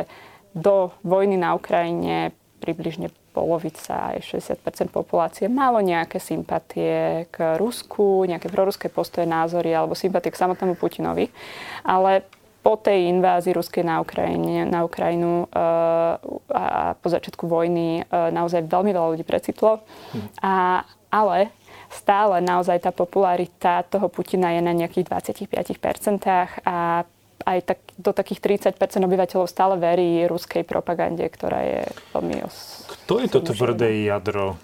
do 0.55 0.95
vojny 1.03 1.35
na 1.35 1.59
Ukrajine 1.59 2.31
približne 2.63 3.11
polovica, 3.39 4.19
aj 4.19 4.35
60% 4.59 4.91
populácie 4.91 5.47
malo 5.47 5.79
nejaké 5.79 6.19
sympatie 6.19 7.31
k 7.31 7.55
Rusku, 7.55 8.27
nejaké 8.27 8.51
proruské 8.51 8.91
postoje, 8.91 9.31
názory 9.31 9.71
alebo 9.71 9.95
sympatie 9.95 10.35
k 10.35 10.41
samotnému 10.43 10.75
Putinovi. 10.75 11.31
Ale 11.87 12.27
po 12.67 12.75
tej 12.75 13.07
invázii 13.15 13.55
ruskej 13.55 13.87
na, 13.87 14.03
Ukrajine, 14.03 14.67
na 14.67 14.83
Ukrajinu 14.83 15.47
uh, 15.47 16.19
a 16.51 16.99
po 16.99 17.07
začiatku 17.07 17.47
vojny 17.47 18.03
uh, 18.03 18.35
naozaj 18.35 18.67
veľmi 18.67 18.91
veľa 18.91 19.15
ľudí 19.15 19.23
precitlo. 19.23 19.87
A, 20.43 20.83
ale 21.09 21.55
stále 21.87 22.43
naozaj 22.43 22.83
tá 22.83 22.91
popularita 22.91 23.87
toho 23.87 24.11
Putina 24.11 24.51
je 24.59 24.61
na 24.61 24.75
nejakých 24.75 25.07
25% 25.47 26.67
a 26.67 27.07
aj 27.47 27.59
tak, 27.63 27.79
do 27.99 28.11
takých 28.11 28.73
30 28.75 29.05
obyvateľov 29.05 29.47
stále 29.47 29.79
verí 29.79 30.27
ruskej 30.27 30.67
propagande, 30.67 31.23
ktorá 31.27 31.61
je 31.63 31.81
veľmi 32.15 32.37
os- 32.43 32.87
Kto 32.87 33.23
je 33.23 33.29
to 33.31 33.41
tvrdé 33.43 34.07
jadro 34.07 34.59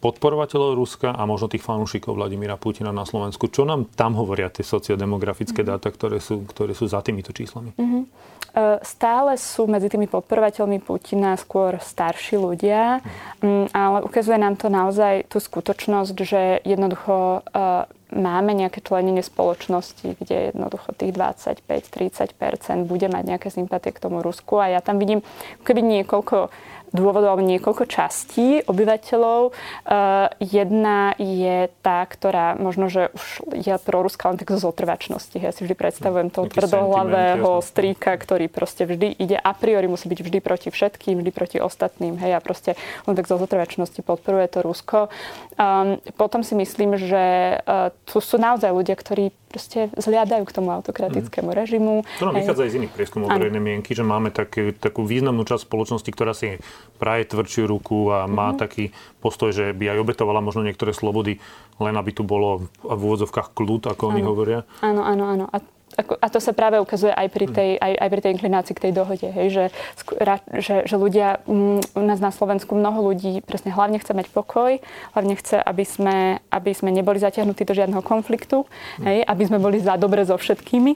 podporovateľov 0.00 0.80
Ruska 0.80 1.12
a 1.12 1.22
možno 1.28 1.52
tých 1.52 1.60
fanúšikov 1.60 2.16
Vladimíra 2.16 2.56
Putina 2.56 2.88
na 2.88 3.04
Slovensku. 3.04 3.52
Čo 3.52 3.68
nám 3.68 3.84
tam 3.92 4.16
hovoria 4.16 4.48
tie 4.48 4.64
sociodemografické 4.64 5.60
mm-hmm. 5.60 5.76
dáta, 5.76 5.92
ktoré 5.92 6.18
sú, 6.24 6.48
ktoré 6.48 6.72
sú 6.72 6.88
za 6.88 7.04
týmito 7.04 7.36
číslami? 7.36 7.76
Mm-hmm. 7.76 8.02
Stále 8.82 9.38
sú 9.38 9.70
medzi 9.70 9.86
tými 9.86 10.10
podporovateľmi 10.10 10.82
Putina 10.82 11.36
skôr 11.38 11.78
starší 11.78 12.40
ľudia, 12.40 13.04
mm-hmm. 13.44 13.76
ale 13.76 13.98
ukazuje 14.02 14.40
nám 14.40 14.56
to 14.56 14.72
naozaj 14.72 15.28
tú 15.28 15.38
skutočnosť, 15.38 16.16
že 16.18 16.42
jednoducho 16.64 17.44
e, 17.46 17.60
máme 18.10 18.52
nejaké 18.54 18.82
členenie 18.82 19.22
spoločnosti, 19.22 20.18
kde 20.18 20.54
jednoducho 20.54 20.92
tých 20.94 21.14
25-30% 21.14 22.86
bude 22.86 23.06
mať 23.06 23.24
nejaké 23.36 23.48
sympatie 23.48 23.94
k 23.94 24.02
tomu 24.02 24.20
Rusku. 24.20 24.58
A 24.58 24.68
ja 24.68 24.80
tam 24.82 24.98
vidím 24.98 25.22
keby 25.62 25.80
niekoľko 25.80 26.50
dôvodov 26.90 27.38
alebo 27.38 27.46
niekoľko 27.46 27.84
častí 27.86 28.62
obyvateľov. 28.66 29.40
Uh, 29.50 30.30
jedna 30.42 31.14
je 31.16 31.70
tá, 31.82 32.02
ktorá 32.06 32.58
možno, 32.58 32.90
že 32.90 33.10
už 33.14 33.54
je 33.54 33.74
proruská 33.80 34.30
len 34.30 34.38
tak 34.38 34.50
zo 34.54 34.70
zotrvačnosti. 34.70 35.38
Ja 35.38 35.50
si 35.54 35.66
vždy 35.66 35.74
predstavujem 35.74 36.28
toho 36.30 36.50
tvrdohlavého 36.50 37.62
strýka, 37.62 38.14
ktorý 38.18 38.50
proste 38.50 38.86
vždy 38.86 39.16
ide 39.16 39.38
a 39.38 39.52
priori 39.54 39.86
musí 39.86 40.06
byť 40.10 40.20
vždy 40.20 40.38
proti 40.42 40.68
všetkým, 40.70 41.22
vždy 41.22 41.30
proti 41.34 41.58
ostatným. 41.58 42.18
Hej, 42.18 42.38
a 42.38 42.40
proste 42.42 42.78
len 43.06 43.14
tak 43.14 43.26
zo 43.26 43.38
zotrvačnosti 43.38 44.02
podporuje 44.02 44.46
to 44.50 44.62
Rusko. 44.62 45.08
Um, 45.58 45.98
potom 46.14 46.42
si 46.42 46.54
myslím, 46.58 46.98
že 46.98 47.58
uh, 47.62 47.94
tu 48.06 48.18
sú 48.22 48.36
naozaj 48.38 48.70
ľudia, 48.70 48.94
ktorí 48.98 49.30
proste 49.50 49.90
zliadajú 49.98 50.46
k 50.46 50.54
tomu 50.54 50.70
autokratickému 50.70 51.50
mm. 51.50 51.58
režimu. 51.58 51.92
To 52.22 52.30
nám 52.30 52.38
vychádza 52.38 52.62
aj 52.62 52.70
z 52.70 52.78
iných 52.78 52.94
prieskumov 52.94 53.28
verejnej 53.34 53.58
mienky, 53.58 53.98
že 53.98 54.06
máme 54.06 54.30
taký, 54.30 54.70
takú 54.78 55.02
významnú 55.02 55.42
časť 55.42 55.66
spoločnosti, 55.66 56.10
ktorá 56.14 56.30
si 56.30 56.62
praje 57.02 57.26
tvrdšiu 57.26 57.66
ruku 57.66 58.14
a 58.14 58.30
má 58.30 58.54
mm. 58.54 58.56
taký 58.62 58.94
postoj, 59.18 59.50
že 59.50 59.74
by 59.74 59.98
aj 59.98 59.98
obetovala 60.06 60.38
možno 60.38 60.62
niektoré 60.62 60.94
slobody, 60.94 61.42
len 61.82 61.94
aby 61.98 62.14
tu 62.14 62.22
bolo 62.22 62.70
v 62.86 63.00
úvodzovkách 63.02 63.50
kľud, 63.58 63.90
ako 63.90 64.02
ano. 64.06 64.10
oni 64.14 64.22
hovoria. 64.22 64.60
Áno, 64.86 65.02
áno, 65.02 65.26
áno. 65.26 65.44
A 65.50 65.58
a 65.98 66.26
to 66.30 66.38
sa 66.38 66.54
práve 66.54 66.78
ukazuje 66.78 67.10
aj 67.10 67.28
pri 67.34 67.46
tej, 67.50 67.70
aj, 67.76 67.92
aj 67.98 68.08
pri 68.08 68.20
tej 68.22 68.30
inklinácii 68.38 68.74
k 68.78 68.84
tej 68.88 68.92
dohode, 68.94 69.26
hej, 69.26 69.46
že, 69.50 69.64
že, 70.62 70.74
že 70.86 70.96
ľudia, 70.96 71.42
mm, 71.44 71.98
u 71.98 72.02
nás 72.06 72.22
na 72.22 72.30
Slovensku 72.30 72.78
mnoho 72.78 73.10
ľudí 73.10 73.42
presne 73.42 73.74
hlavne 73.74 73.98
chce 73.98 74.14
mať 74.14 74.30
pokoj, 74.30 74.78
hlavne 75.12 75.34
chce, 75.34 75.58
aby 75.58 75.84
sme, 75.84 76.18
aby 76.48 76.70
sme 76.72 76.94
neboli 76.94 77.18
zatiahnutí 77.18 77.66
do 77.66 77.74
žiadneho 77.74 78.00
konfliktu, 78.06 78.64
hej, 79.02 79.26
aby 79.26 79.42
sme 79.44 79.58
boli 79.58 79.82
za 79.82 79.98
dobre 79.98 80.22
so 80.22 80.38
všetkými. 80.38 80.94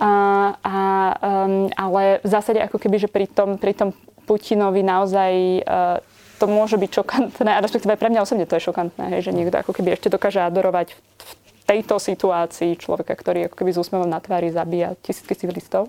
A, 0.00 0.10
a, 0.58 0.76
um, 1.22 1.70
ale 1.78 2.18
v 2.24 2.28
zásade 2.28 2.58
ako 2.58 2.82
keby, 2.82 2.96
že 2.98 3.08
pri 3.12 3.30
tom, 3.30 3.60
pri 3.60 3.76
tom 3.76 3.94
Putinovi 4.26 4.82
naozaj 4.82 5.32
uh, 5.62 6.02
to 6.42 6.50
môže 6.50 6.74
byť 6.74 6.90
šokantné, 6.90 7.50
a 7.54 7.62
respektíve 7.62 7.94
pre 7.94 8.10
mňa 8.10 8.26
osobne 8.26 8.48
to 8.48 8.58
je 8.58 8.66
šokantné, 8.66 9.04
hej, 9.16 9.30
že 9.30 9.36
niekto 9.36 9.54
ako 9.54 9.70
keby 9.70 9.94
ešte 9.94 10.10
dokáže 10.10 10.42
adorovať 10.42 10.98
v 10.98 11.30
tejto 11.66 11.98
situácii 11.98 12.78
človeka, 12.78 13.14
ktorý 13.14 13.48
ako 13.48 13.56
keby 13.58 13.70
s 13.74 13.80
úsmevom 13.80 14.10
na 14.10 14.18
tvári 14.18 14.50
zabíja 14.50 14.98
tisícky 15.00 15.34
civilistov. 15.34 15.88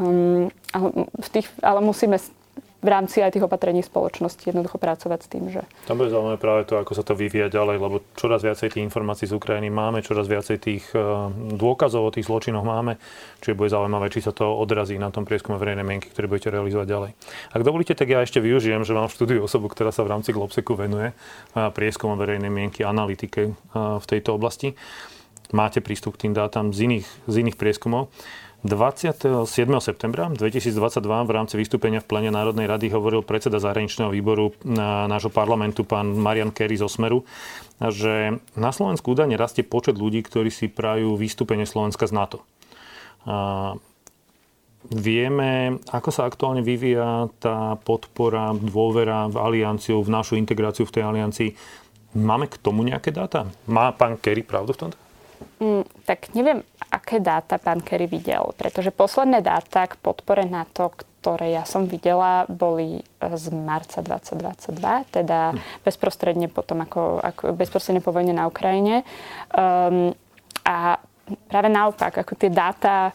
Um, 0.00 0.48
ale, 0.72 0.88
v 1.04 1.28
tých, 1.28 1.48
ale 1.60 1.84
musíme 1.84 2.16
v 2.82 2.88
rámci 2.90 3.22
aj 3.22 3.38
tých 3.38 3.46
opatrení 3.46 3.78
spoločnosti 3.80 4.42
jednoducho 4.42 4.74
pracovať 4.74 5.20
s 5.22 5.28
tým, 5.30 5.44
že... 5.54 5.62
Tam 5.86 6.02
bude 6.02 6.10
zaujímavé 6.10 6.34
práve 6.34 6.66
to, 6.66 6.74
ako 6.82 6.98
sa 6.98 7.06
to 7.06 7.14
vyvíja 7.14 7.46
ďalej, 7.46 7.78
lebo 7.78 8.02
čoraz 8.18 8.42
viacej 8.42 8.74
tých 8.74 8.82
informácií 8.82 9.30
z 9.30 9.38
Ukrajiny 9.38 9.70
máme, 9.70 10.02
čoraz 10.02 10.26
viacej 10.26 10.58
tých 10.58 10.84
eh, 10.98 11.00
dôkazov 11.54 12.10
o 12.10 12.14
tých 12.14 12.26
zločinoch 12.26 12.66
máme, 12.66 12.98
čiže 13.38 13.54
bude 13.54 13.70
zaujímavé, 13.70 14.10
či 14.10 14.26
sa 14.26 14.34
to 14.34 14.50
odrazí 14.50 14.98
na 14.98 15.14
tom 15.14 15.22
prieskume 15.22 15.62
verejnej 15.62 15.86
mienky, 15.86 16.10
ktorý 16.10 16.26
budete 16.26 16.50
realizovať 16.50 16.86
ďalej. 16.90 17.10
Ak 17.54 17.62
dovolíte, 17.62 17.94
tak 17.94 18.10
ja 18.10 18.18
ešte 18.18 18.42
využijem, 18.42 18.82
že 18.82 18.98
mám 18.98 19.06
v 19.06 19.14
štúdiu 19.14 19.40
osobu, 19.46 19.70
ktorá 19.70 19.94
sa 19.94 20.02
v 20.02 20.18
rámci 20.18 20.34
Globseku 20.34 20.74
venuje 20.74 21.14
eh, 21.14 21.70
prieskumu 21.70 22.18
verejnej 22.18 22.50
mienky, 22.50 22.82
analytike 22.82 23.40
eh, 23.46 23.54
v 23.78 24.04
tejto 24.10 24.34
oblasti. 24.34 24.74
Máte 25.52 25.84
prístup 25.84 26.16
k 26.16 26.26
tým 26.26 26.34
dátam 26.34 26.72
z 26.72 26.88
iných, 26.88 27.06
z 27.28 27.34
iných 27.44 27.60
prieskumov. 27.60 28.08
27. 28.62 29.26
septembra 29.82 30.30
2022 30.30 31.02
v 31.02 31.30
rámci 31.34 31.58
vystúpenia 31.58 31.98
v 31.98 32.06
plene 32.06 32.30
Národnej 32.30 32.70
rady 32.70 32.94
hovoril 32.94 33.26
predseda 33.26 33.58
zahraničného 33.58 34.14
výboru 34.14 34.54
nášho 35.10 35.34
parlamentu, 35.34 35.82
pán 35.82 36.14
Marian 36.14 36.54
Kerry 36.54 36.78
z 36.78 36.86
Osmeru, 36.86 37.26
že 37.82 38.38
na 38.54 38.70
Slovensku 38.70 39.18
údajne 39.18 39.34
rastie 39.34 39.66
počet 39.66 39.98
ľudí, 39.98 40.22
ktorí 40.22 40.54
si 40.54 40.70
prajú 40.70 41.18
vystúpenie 41.18 41.66
Slovenska 41.66 42.06
z 42.06 42.14
NATO. 42.14 42.46
A 43.26 43.74
vieme, 44.94 45.82
ako 45.90 46.10
sa 46.14 46.30
aktuálne 46.30 46.62
vyvíja 46.62 47.34
tá 47.42 47.74
podpora, 47.82 48.54
dôvera 48.54 49.26
v 49.26 49.42
alianciu, 49.42 49.98
v 50.06 50.14
našu 50.14 50.38
integráciu 50.38 50.86
v 50.86 50.94
tej 50.94 51.02
aliancii. 51.02 51.50
Máme 52.14 52.46
k 52.46 52.62
tomu 52.62 52.86
nejaké 52.86 53.10
dáta? 53.10 53.42
Má 53.66 53.90
pán 53.90 54.14
Kerry 54.22 54.46
pravdu 54.46 54.70
v 54.70 54.86
tomto? 54.86 54.98
Mm, 55.58 55.82
tak 56.06 56.30
neviem, 56.38 56.62
aké 57.02 57.18
dáta 57.18 57.58
pán 57.58 57.82
Kerry 57.82 58.06
videl, 58.06 58.54
pretože 58.54 58.94
posledné 58.94 59.42
dáta 59.42 59.90
k 59.90 59.98
podpore 59.98 60.46
NATO, 60.46 60.94
ktoré 60.94 61.50
ja 61.58 61.66
som 61.66 61.90
videla, 61.90 62.46
boli 62.46 63.02
z 63.18 63.50
marca 63.50 63.98
2022, 63.98 65.10
teda 65.10 65.52
hm. 65.52 65.58
bezprostredne 65.82 66.46
potom, 66.46 66.86
ako, 66.86 67.18
ako 67.18 67.42
bezprostredne 67.58 67.98
po 67.98 68.14
vojne 68.14 68.30
na 68.30 68.46
Ukrajine. 68.46 69.02
Um, 69.50 70.14
a 70.62 71.02
práve 71.50 71.68
naopak, 71.68 72.22
ako 72.22 72.38
tie 72.38 72.54
dáta 72.54 73.10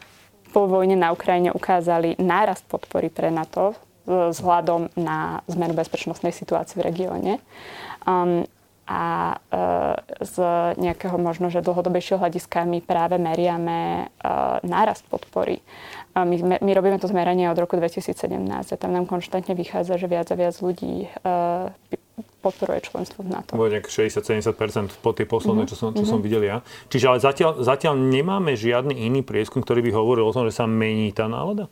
po 0.52 0.68
vojne 0.68 1.00
na 1.00 1.16
Ukrajine 1.16 1.56
ukázali 1.56 2.20
nárast 2.20 2.68
podpory 2.68 3.08
pre 3.08 3.32
NATO 3.32 3.76
vzhľadom 4.08 4.88
na 4.96 5.44
zmenu 5.52 5.76
bezpečnostnej 5.76 6.32
situácie 6.32 6.80
v 6.80 6.88
regióne. 6.88 7.34
Um, 8.08 8.48
a 8.88 9.36
e, 9.36 9.60
z 10.24 10.36
nejakého 10.80 11.20
možno, 11.20 11.52
že 11.52 11.60
dlhodobejšieho 11.60 12.24
hľadiska 12.24 12.64
my 12.64 12.80
práve 12.80 13.20
meriame 13.20 14.08
e, 14.24 14.32
nárast 14.64 15.04
podpory. 15.12 15.60
My, 16.18 16.58
my 16.58 16.72
robíme 16.74 16.98
to 16.98 17.06
zmeranie 17.06 17.46
od 17.52 17.60
roku 17.62 17.78
2017 17.78 18.18
a 18.50 18.76
tam 18.80 18.90
nám 18.90 19.06
konštantne 19.06 19.54
vychádza, 19.54 20.02
že 20.02 20.10
viac 20.10 20.32
a 20.34 20.36
viac 20.40 20.58
ľudí 20.58 21.06
e, 21.06 21.08
podporuje 22.42 22.90
členstvo 22.90 23.22
v 23.22 23.38
NATO. 23.38 23.54
Bude 23.54 23.78
nejak 23.78 23.92
60-70% 23.92 24.98
po 25.04 25.12
tie 25.14 25.30
posledné, 25.30 25.68
mm-hmm. 25.68 25.70
čo, 25.70 25.76
som, 25.78 25.94
čo 25.94 26.02
mm-hmm. 26.02 26.10
som 26.10 26.20
videl 26.24 26.42
ja. 26.48 26.66
Čiže 26.90 27.06
ale 27.12 27.20
zatiaľ, 27.22 27.52
zatiaľ 27.62 27.94
nemáme 28.00 28.58
žiadny 28.58 28.98
iný 28.98 29.22
prieskum, 29.22 29.62
ktorý 29.62 29.86
by 29.86 29.92
hovoril 29.94 30.26
o 30.26 30.34
tom, 30.34 30.48
že 30.50 30.58
sa 30.58 30.66
mení 30.66 31.14
tá 31.14 31.30
nálada? 31.30 31.70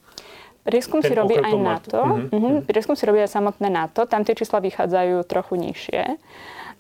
Prieskum 0.66 0.98
si 1.06 1.14
robí 1.14 1.38
aj 1.38 1.54
NATO. 1.54 2.02
Mm-hmm. 2.02 2.30
Mm-hmm. 2.34 2.56
Prieskum 2.66 2.98
si 2.98 3.06
robí 3.06 3.22
aj 3.22 3.38
samotné 3.38 3.70
NATO. 3.70 4.10
Tam 4.10 4.26
tie 4.26 4.34
čísla 4.34 4.58
vychádzajú 4.66 5.22
trochu 5.30 5.54
nižšie. 5.62 6.04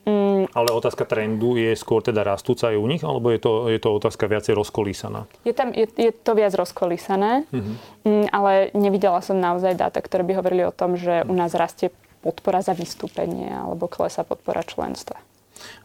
Mm. 0.06 0.46
Ale 0.54 0.70
otázka 0.70 1.02
trendu 1.10 1.58
je 1.58 1.74
skôr 1.74 2.06
teda 2.06 2.22
rastúca 2.22 2.70
aj 2.70 2.78
u 2.78 2.86
nich, 2.86 3.02
alebo 3.02 3.34
je 3.34 3.42
to, 3.42 3.74
je 3.74 3.82
to 3.82 3.90
otázka 3.90 4.30
viacej 4.30 4.54
rozkolísaná? 4.54 5.26
Je, 5.42 5.54
tam, 5.58 5.74
je, 5.74 5.90
je 5.98 6.14
to 6.14 6.38
viac 6.38 6.54
rozkolísané, 6.54 7.50
mm-hmm. 7.50 7.76
mm, 8.06 8.26
ale 8.30 8.70
nevidela 8.78 9.18
som 9.26 9.42
naozaj 9.42 9.74
dáta, 9.74 10.06
ktoré 10.06 10.22
by 10.22 10.38
hovorili 10.38 10.62
o 10.62 10.70
tom, 10.70 10.94
že 10.94 11.26
u 11.26 11.34
nás 11.34 11.58
rastie 11.58 11.90
podpora 12.22 12.62
za 12.62 12.78
vystúpenie 12.78 13.50
alebo 13.50 13.90
klesa 13.90 14.22
podpora 14.22 14.62
členstva. 14.62 15.18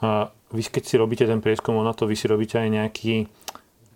A 0.04 0.28
vy 0.52 0.68
keď 0.68 0.82
si 0.84 0.94
robíte 1.00 1.24
ten 1.24 1.40
prieskum 1.40 1.80
na 1.80 1.96
to, 1.96 2.04
vy 2.04 2.16
si 2.16 2.28
robíte 2.28 2.60
aj 2.60 2.68
nejaký 2.68 3.14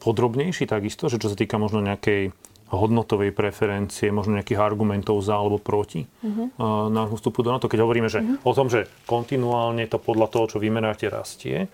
podrobnejší 0.00 0.68
takisto, 0.68 1.08
že 1.12 1.20
čo 1.20 1.32
sa 1.32 1.36
týka 1.36 1.60
možno 1.60 1.84
nejakej 1.84 2.32
hodnotovej 2.72 3.36
preferencie, 3.36 4.08
možno 4.08 4.40
nejakých 4.40 4.60
argumentov 4.60 5.20
za 5.20 5.36
alebo 5.36 5.60
proti 5.60 6.04
uh-huh. 6.04 6.88
nášmu 6.88 7.20
vstupu 7.20 7.44
do 7.44 7.52
NATO. 7.52 7.68
Keď 7.68 7.80
hovoríme 7.84 8.08
že 8.08 8.24
uh-huh. 8.24 8.48
o 8.48 8.52
tom, 8.56 8.72
že 8.72 8.88
kontinuálne 9.04 9.84
to 9.86 10.00
podľa 10.00 10.32
toho, 10.32 10.44
čo 10.56 10.58
vymeráte, 10.62 11.06
rastie, 11.12 11.68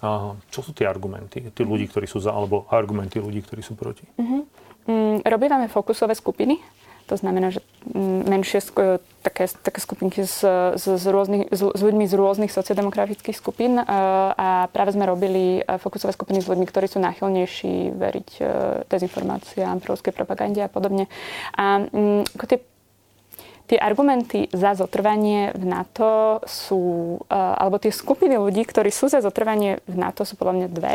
a 0.00 0.32
čo 0.48 0.64
sú 0.64 0.72
tie 0.72 0.88
argumenty 0.88 1.52
tí 1.52 1.60
ľudí, 1.60 1.84
ktorí 1.92 2.08
sú 2.08 2.24
za, 2.24 2.32
alebo 2.32 2.64
argumenty 2.72 3.20
ľudí, 3.20 3.44
ktorí 3.44 3.60
sú 3.60 3.76
proti? 3.76 4.08
Uh-huh. 4.16 4.48
Mm, 4.88 5.20
robívame 5.28 5.68
fokusové 5.68 6.16
skupiny 6.16 6.56
to 7.06 7.14
znamená, 7.16 7.52
že 7.54 7.60
mm, 7.92 8.20
menšie 8.28 8.60
také, 9.22 9.48
také 9.48 9.80
skupinky 9.80 10.24
s, 10.24 10.44
s, 10.76 10.84
s, 10.84 11.04
rôznych, 11.06 11.48
s, 11.52 11.60
s 11.60 11.80
ľuďmi 11.80 12.04
z 12.08 12.14
rôznych 12.16 12.52
sociodemografických 12.52 13.36
skupín 13.36 13.80
a 13.80 14.68
práve 14.72 14.92
sme 14.92 15.08
robili 15.08 15.64
fokusové 15.64 16.12
skupiny 16.12 16.44
s 16.44 16.48
ľuďmi, 16.48 16.66
ktorí 16.68 16.86
sú 16.88 16.98
náchylnejší 17.00 17.94
veriť 17.96 18.28
e, 18.38 18.42
dezinformáciám, 18.88 19.80
proruskej 19.80 20.12
propagande 20.12 20.64
a 20.64 20.70
podobne. 20.72 21.06
A 21.56 21.84
mm, 21.86 22.36
ako 22.36 22.46
tie 22.46 22.58
Tie 23.70 23.78
argumenty 23.78 24.50
za 24.50 24.74
zotrvanie 24.74 25.54
v 25.54 25.62
NATO 25.62 26.42
sú, 26.42 26.82
e, 27.22 27.38
alebo 27.38 27.78
tie 27.78 27.94
skupiny 27.94 28.34
ľudí, 28.34 28.66
ktorí 28.66 28.90
sú 28.90 29.06
za 29.06 29.22
zotrvanie 29.22 29.78
v 29.86 29.94
NATO, 29.94 30.26
sú 30.26 30.34
podľa 30.34 30.54
mňa 30.58 30.68
dve. 30.74 30.94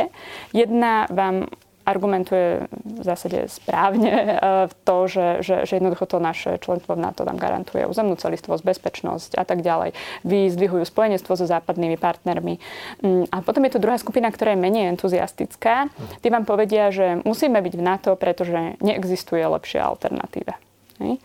Jedna 0.51 1.07
vám 1.07 1.47
argumentuje 1.85 2.65
v 2.69 3.03
zásade 3.05 3.45
správne 3.47 4.11
e, 4.19 4.35
to, 4.83 4.97
že, 5.05 5.27
že, 5.45 5.55
že 5.63 5.73
jednoducho 5.77 6.09
to 6.09 6.17
naše 6.17 6.57
členstvo 6.59 6.97
v 6.97 7.03
NATO 7.05 7.23
nám 7.23 7.37
garantuje 7.37 7.85
územnú 7.85 8.17
celistvosť, 8.17 8.65
bezpečnosť 8.65 9.37
a 9.37 9.45
tak 9.45 9.61
ďalej. 9.61 9.93
Vyzdvihujú 10.25 10.83
spojenectvo 10.83 11.37
so 11.37 11.45
západnými 11.45 11.95
partnermi. 11.95 12.57
Mm, 13.05 13.29
a 13.29 13.45
potom 13.45 13.63
je 13.69 13.77
tu 13.77 13.79
druhá 13.79 13.95
skupina, 14.01 14.27
ktorá 14.33 14.57
je 14.57 14.63
menej 14.65 14.91
entuziastická. 14.97 15.87
Tí 16.19 16.27
vám 16.33 16.43
povedia, 16.43 16.89
že 16.89 17.21
musíme 17.23 17.61
byť 17.61 17.73
v 17.77 17.85
NATO, 17.85 18.11
pretože 18.17 18.75
neexistuje 18.81 19.45
lepšia 19.45 19.85
alternatíva. 19.85 20.57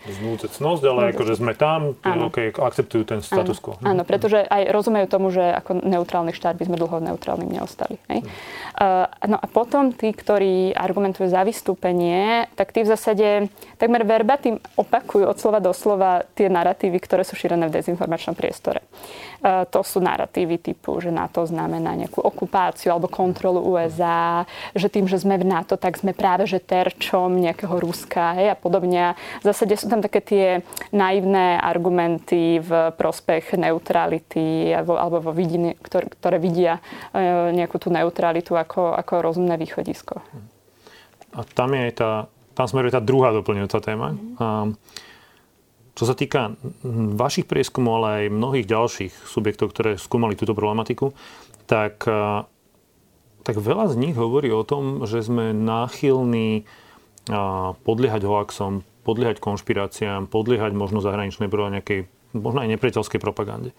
Znúcecnosť, 0.03 0.83
ale 0.83 1.01
akože 1.15 1.39
sme 1.39 1.55
tam, 1.55 1.95
okay, 2.03 2.51
akceptujú 2.51 3.07
ten 3.07 3.21
status 3.23 3.63
quo. 3.63 3.79
Áno, 3.87 4.03
pretože 4.03 4.43
aj 4.43 4.75
rozumejú 4.75 5.07
tomu, 5.07 5.31
že 5.31 5.43
ako 5.43 5.87
neutrálny 5.87 6.35
štát 6.35 6.59
by 6.59 6.67
sme 6.67 6.77
dlho 6.79 6.99
neutrálnym 6.99 7.47
neostali. 7.47 7.99
Hej? 8.11 8.27
Uh, 8.75 9.07
no 9.31 9.39
a 9.39 9.47
potom 9.47 9.95
tí, 9.95 10.11
ktorí 10.11 10.75
argumentujú 10.75 11.31
za 11.31 11.47
vystúpenie, 11.47 12.51
tak 12.59 12.75
tí 12.75 12.83
v 12.83 12.91
zásade 12.91 13.47
takmer 13.79 14.03
verbatim 14.03 14.59
opakujú 14.75 15.31
od 15.31 15.39
slova 15.39 15.63
do 15.63 15.71
slova 15.71 16.27
tie 16.35 16.51
narratívy, 16.51 16.99
ktoré 16.99 17.23
sú 17.23 17.39
šírené 17.39 17.71
v 17.71 17.79
dezinformačnom 17.79 18.35
priestore. 18.35 18.83
Uh, 19.41 19.63
to 19.71 19.87
sú 19.87 20.03
narratívy 20.03 20.59
typu, 20.59 20.99
že 20.99 21.15
NATO 21.15 21.47
znamená 21.47 21.95
nejakú 21.95 22.19
okupáciu 22.21 22.91
alebo 22.91 23.07
kontrolu 23.07 23.63
USA, 23.63 24.45
že 24.75 24.91
tým, 24.91 25.07
že 25.07 25.23
sme 25.23 25.39
v 25.39 25.47
NATO, 25.47 25.79
tak 25.79 25.97
sme 25.97 26.11
práve 26.11 26.45
že 26.45 26.59
terčom 26.59 27.33
nejakého 27.39 27.77
Ruska 27.81 28.37
hej, 28.37 28.53
a 28.53 28.57
podobne. 28.57 29.15
Zase 29.41 29.60
zásade 29.61 29.77
sú 29.77 29.93
tam 29.93 30.01
také 30.01 30.25
tie 30.25 30.47
naivné 30.89 31.61
argumenty 31.61 32.65
v 32.65 32.97
prospech 32.97 33.61
neutrality 33.61 34.73
alebo, 34.73 35.21
vo 35.21 35.37
vidiny, 35.37 35.77
ktoré, 35.85 36.41
vidia 36.41 36.81
e, 37.13 37.53
nejakú 37.53 37.77
tú 37.77 37.93
neutralitu 37.93 38.57
ako, 38.57 38.97
ako 38.97 39.21
rozumné 39.21 39.61
východisko. 39.61 40.25
A 41.37 41.45
tam 41.45 41.77
je 41.77 41.93
aj 41.93 41.93
tá, 41.93 42.11
tam 42.57 42.67
smeruje 42.73 42.97
tá 42.97 43.05
druhá 43.05 43.37
doplňujúca 43.37 43.79
téma. 43.85 44.17
Mm. 44.17 44.81
čo 45.93 46.09
sa 46.09 46.17
týka 46.17 46.57
vašich 47.21 47.45
prieskumov, 47.45 48.01
ale 48.01 48.09
aj 48.25 48.33
mnohých 48.33 48.65
ďalších 48.65 49.13
subjektov, 49.29 49.77
ktoré 49.77 50.01
skúmali 50.01 50.41
túto 50.41 50.57
problematiku, 50.57 51.13
tak, 51.69 52.01
e, 52.09 52.49
tak 53.45 53.61
veľa 53.61 53.93
z 53.93 54.01
nich 54.01 54.17
hovorí 54.17 54.49
o 54.49 54.65
tom, 54.65 55.05
že 55.05 55.21
sme 55.21 55.53
náchylní 55.53 56.65
podliehať 57.85 58.27
hoaxom, 58.27 58.83
podliehať 59.03 59.41
konšpiráciám, 59.41 60.29
podliehať 60.29 60.73
možno 60.77 61.01
zahraničnej 61.01 61.49
nejakej, 61.49 62.07
možno 62.37 62.65
aj 62.65 62.69
nepriateľskej 62.77 63.21
propagande. 63.21 63.75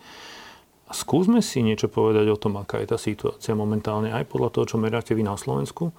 A 0.89 0.91
skúsme 0.91 1.39
si 1.39 1.63
niečo 1.63 1.87
povedať 1.87 2.27
o 2.27 2.35
tom, 2.35 2.59
aká 2.59 2.83
je 2.83 2.91
tá 2.91 2.97
situácia 2.99 3.55
momentálne, 3.55 4.11
aj 4.11 4.27
podľa 4.27 4.49
toho, 4.51 4.75
čo 4.75 4.81
meráte 4.81 5.15
vy 5.15 5.23
na 5.23 5.39
Slovensku. 5.39 5.95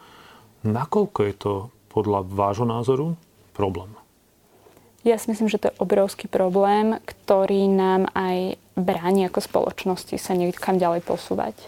Nakoľko 0.68 1.20
je 1.24 1.35
to 1.35 1.52
podľa 1.88 2.28
vášho 2.28 2.68
názoru 2.68 3.16
problém? 3.56 3.88
Ja 5.02 5.18
si 5.18 5.32
myslím, 5.32 5.50
že 5.50 5.58
to 5.58 5.68
je 5.72 5.80
obrovský 5.82 6.30
problém, 6.30 7.00
ktorý 7.02 7.66
nám 7.66 8.06
aj 8.14 8.54
bráni 8.78 9.26
ako 9.26 9.42
spoločnosti 9.42 10.14
sa 10.14 10.32
niekam 10.38 10.78
ďalej 10.78 11.02
posúvať. 11.02 11.58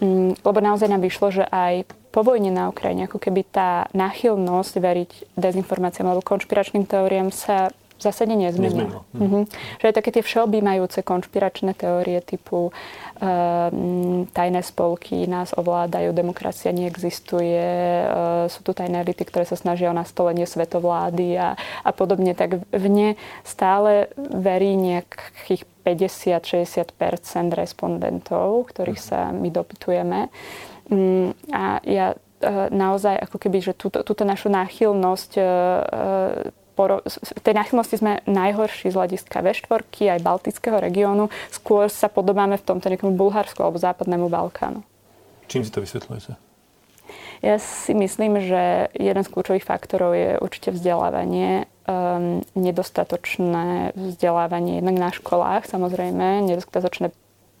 Mm, 0.00 0.40
lebo 0.40 0.58
naozaj 0.64 0.88
nám 0.88 1.04
vyšlo, 1.04 1.28
že 1.28 1.44
aj 1.44 1.84
po 2.10 2.26
vojne 2.26 2.50
na 2.50 2.66
Ukrajine, 2.68 3.06
ako 3.06 3.22
keby 3.22 3.46
tá 3.46 3.86
náchylnosť 3.94 4.74
veriť 4.82 5.10
dezinformáciám 5.38 6.10
alebo 6.10 6.26
konšpiračným 6.26 6.84
teóriám 6.86 7.30
sa 7.30 7.70
v 8.00 8.08
zásade 8.08 8.32
nezmenilo. 8.32 9.04
nezmenilo. 9.12 9.20
Mhm. 9.20 9.40
Že 9.76 9.84
aj 9.92 9.94
také 10.00 10.10
tie 10.16 10.24
všeobjímajúce 10.24 11.04
konšpiračné 11.04 11.76
teórie 11.76 12.24
typu 12.24 12.72
uh, 12.72 13.68
tajné 14.32 14.60
spolky 14.64 15.28
nás 15.28 15.52
ovládajú, 15.52 16.16
demokracia 16.16 16.72
neexistuje, 16.72 17.60
uh, 18.08 18.48
sú 18.48 18.64
tu 18.64 18.72
tajné 18.72 19.04
elity, 19.04 19.28
ktoré 19.28 19.44
sa 19.44 19.60
snažia 19.60 19.92
o 19.92 19.94
nastolenie 19.94 20.48
svetovlády 20.48 21.36
a, 21.36 21.60
a 21.60 21.90
podobne, 21.92 22.32
tak 22.32 22.64
v 22.72 22.86
ne 22.88 23.08
stále 23.44 24.08
verí 24.16 24.80
nejakých 24.80 25.68
50-60% 25.84 26.96
respondentov, 27.52 28.72
ktorých 28.72 29.00
sa 29.00 29.28
my 29.28 29.52
dopytujeme. 29.52 30.32
Um, 30.90 31.32
a 31.54 31.78
ja 31.86 32.12
uh, 32.12 32.68
naozaj 32.68 33.16
ako 33.30 33.36
keby, 33.38 33.62
že 33.62 33.72
túto, 33.78 34.02
túto 34.02 34.26
našu 34.26 34.50
náchylnosť 34.50 35.30
v 37.20 37.42
tej 37.44 37.54
náchylnosti 37.60 38.00
sme 38.00 38.24
najhorší 38.24 38.88
z 38.88 38.96
hľadiska 38.96 39.44
V4, 39.44 39.84
aj 40.16 40.24
Baltického 40.24 40.80
regiónu. 40.80 41.28
Skôr 41.52 41.92
sa 41.92 42.08
podobáme 42.08 42.56
v 42.56 42.64
tomto 42.64 42.88
nejakom 42.88 43.20
Bulharsku 43.20 43.60
alebo 43.60 43.76
Západnému 43.76 44.32
Balkánu. 44.32 44.80
Čím 45.50 45.66
si 45.66 45.70
to 45.74 45.82
vysvetľujete? 45.84 46.38
Ja 47.40 47.56
si 47.56 47.96
myslím, 47.96 48.38
že 48.44 48.92
jeden 48.92 49.22
z 49.24 49.32
kľúčových 49.32 49.64
faktorov 49.64 50.12
je 50.12 50.36
určite 50.38 50.76
vzdelávanie. 50.76 51.66
Um, 51.88 52.44
nedostatočné 52.54 53.96
vzdelávanie 53.96 54.78
jednak 54.78 54.96
na 55.00 55.10
školách, 55.10 55.66
samozrejme, 55.66 56.46
nedostatočné 56.46 57.10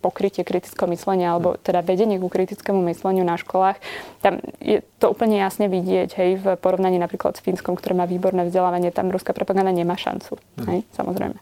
pokrytie 0.00 0.42
kritického 0.42 0.88
myslenia 0.88 1.36
alebo 1.36 1.60
teda 1.60 1.84
vedenie 1.84 2.16
ku 2.16 2.32
kritickému 2.32 2.80
mysleniu 2.88 3.22
na 3.22 3.36
školách. 3.36 3.76
Tam 4.24 4.40
je 4.58 4.80
to 4.96 5.12
úplne 5.12 5.36
jasne 5.36 5.68
vidieť, 5.68 6.10
hej, 6.16 6.30
v 6.40 6.46
porovnaní 6.56 6.96
napríklad 6.96 7.36
s 7.36 7.44
Fínskom, 7.44 7.76
ktoré 7.76 7.92
má 7.92 8.08
výborné 8.08 8.48
vzdelávanie, 8.48 8.90
tam 8.90 9.12
ruská 9.12 9.36
propaganda 9.36 9.70
nemá 9.70 9.94
šancu, 10.00 10.40
mhm. 10.56 10.66
hej, 10.72 10.80
samozrejme. 10.96 11.38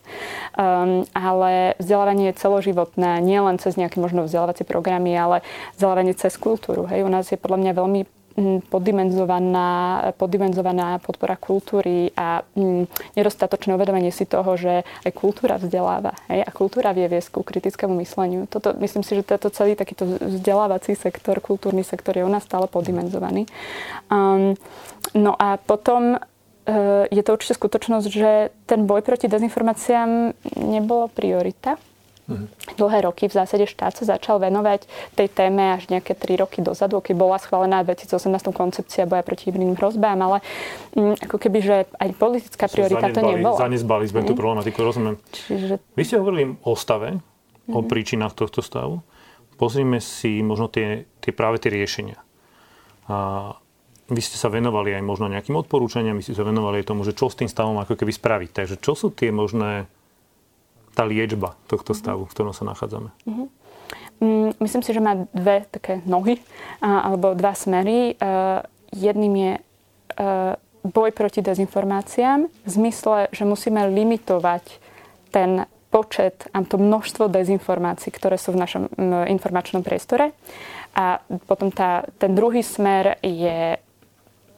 Um, 0.59 1.07
ale 1.15 1.79
vzdelávanie 1.79 2.35
je 2.35 2.39
celoživotné, 2.43 3.23
nie 3.23 3.39
len 3.39 3.57
cez 3.63 3.79
nejaké 3.79 4.03
možno 4.03 4.27
vzdelávacie 4.27 4.67
programy, 4.67 5.15
ale 5.15 5.47
vzdelávanie 5.79 6.19
cez 6.19 6.35
kultúru. 6.35 6.91
Hej. 6.91 7.07
U 7.07 7.11
nás 7.11 7.31
je 7.31 7.39
podľa 7.39 7.59
mňa 7.63 7.73
veľmi 7.79 8.01
poddimenzovaná, 8.71 9.69
poddimenzovaná 10.15 11.03
podpora 11.03 11.35
kultúry 11.35 12.15
a 12.15 12.47
nedostatočné 13.19 13.75
uvedomenie 13.75 14.15
si 14.15 14.25
toho, 14.25 14.55
že 14.55 14.87
aj 15.03 15.13
kultúra 15.15 15.59
vzdeláva. 15.59 16.15
Hej? 16.31 16.47
A 16.47 16.51
kultúra 16.55 16.95
vie 16.95 17.11
viesť 17.11 17.35
ku 17.35 17.41
kritickému 17.43 17.99
mysleniu. 17.99 18.47
Toto, 18.47 18.75
myslím 18.79 19.03
si, 19.03 19.19
že 19.19 19.27
tento 19.27 19.51
celý 19.51 19.75
takýto 19.75 20.07
vzdelávací 20.07 20.95
sektor, 20.95 21.43
kultúrny 21.43 21.83
sektor 21.83 22.15
je 22.15 22.23
u 22.23 22.31
nás 22.31 22.47
stále 22.47 22.71
poddimenzovaný. 22.71 23.51
Um, 24.07 24.55
no 25.19 25.35
a 25.35 25.59
potom 25.59 26.15
e, 26.15 26.19
je 27.11 27.23
to 27.27 27.35
určite 27.35 27.59
skutočnosť, 27.59 28.09
že 28.09 28.55
ten 28.71 28.87
boj 28.87 29.03
proti 29.03 29.27
dezinformáciám 29.27 30.37
nebolo 30.63 31.11
priorita. 31.11 31.81
Dlhé 32.77 33.09
roky 33.09 33.25
v 33.25 33.33
zásade 33.33 33.65
štát 33.65 33.97
sa 33.97 34.05
začal 34.05 34.37
venovať 34.37 34.85
tej 35.17 35.33
téme 35.33 35.81
až 35.81 35.89
nejaké 35.89 36.13
3 36.13 36.45
roky 36.45 36.61
dozadu, 36.61 37.01
keď 37.01 37.15
bola 37.17 37.41
schválená 37.41 37.81
v 37.81 37.97
2018 37.97 38.53
koncepcia 38.53 39.09
boja 39.09 39.25
proti 39.25 39.49
hybridným 39.49 39.81
hrozbám, 39.81 40.21
ale 40.21 40.45
mm, 40.93 41.25
ako 41.25 41.37
keby, 41.41 41.59
že 41.65 41.77
aj 41.97 42.09
politická 42.21 42.69
priorita 42.69 43.09
to 43.17 43.25
nebola. 43.25 43.57
Zanezbali 43.57 44.05
sme 44.05 44.21
mm. 44.21 44.29
tú 44.29 44.33
problematiku, 44.37 44.85
rozumiem. 44.85 45.17
Čiže... 45.33 45.81
Vy 45.97 46.03
ste 46.05 46.21
hovorili 46.21 46.53
o 46.69 46.77
stave, 46.77 47.17
mm-hmm. 47.17 47.73
o 47.73 47.81
mhm. 47.81 47.89
príčinách 47.89 48.37
tohto 48.37 48.61
stavu. 48.61 49.01
Pozrime 49.57 49.99
si 49.99 50.45
možno 50.45 50.69
tie, 50.69 51.09
tie 51.25 51.33
práve 51.33 51.59
tie 51.65 51.73
riešenia. 51.73 52.21
A 53.09 53.57
vy 54.13 54.21
ste 54.21 54.37
sa 54.37 54.53
venovali 54.53 54.93
aj 54.93 55.05
možno 55.05 55.33
nejakým 55.33 55.57
odporúčaniam, 55.57 56.17
vy 56.17 56.25
ste 56.29 56.37
sa 56.37 56.45
venovali 56.45 56.85
aj 56.85 56.93
tomu, 56.93 57.09
že 57.09 57.17
čo 57.17 57.33
s 57.33 57.41
tým 57.41 57.49
stavom 57.49 57.81
ako 57.81 57.97
keby 57.97 58.13
spraviť. 58.13 58.51
Takže 58.53 58.77
čo 58.85 58.93
sú 58.93 59.09
tie 59.13 59.33
možné 59.33 59.89
tá 60.99 61.07
liečba 61.07 61.55
tohto 61.71 61.95
stavu, 61.95 62.27
v 62.27 62.33
ktorom 62.35 62.51
sa 62.51 62.67
nachádzame? 62.67 63.15
Mm-hmm. 63.23 63.49
Myslím 64.59 64.83
si, 64.83 64.91
že 64.91 64.99
má 64.99 65.31
dve 65.31 65.63
také 65.71 66.03
nohy, 66.03 66.43
alebo 66.83 67.39
dva 67.39 67.55
smery. 67.55 68.19
E, 68.19 68.27
jedným 68.91 69.35
je 69.39 69.53
e, 69.55 69.61
boj 70.83 71.11
proti 71.15 71.39
dezinformáciám 71.39 72.51
v 72.51 72.69
zmysle, 72.69 73.31
že 73.31 73.47
musíme 73.47 73.87
limitovať 73.95 74.65
ten 75.31 75.71
počet 75.89 76.51
a 76.51 76.67
to 76.67 76.77
množstvo 76.77 77.31
dezinformácií, 77.31 78.11
ktoré 78.11 78.37
sú 78.37 78.53
v 78.53 78.61
našom 78.61 78.83
informačnom 79.31 79.87
priestore. 79.87 80.35
A 80.99 81.23
potom 81.47 81.71
tá, 81.71 82.05
ten 82.19 82.35
druhý 82.35 82.61
smer 82.61 83.23
je 83.23 83.79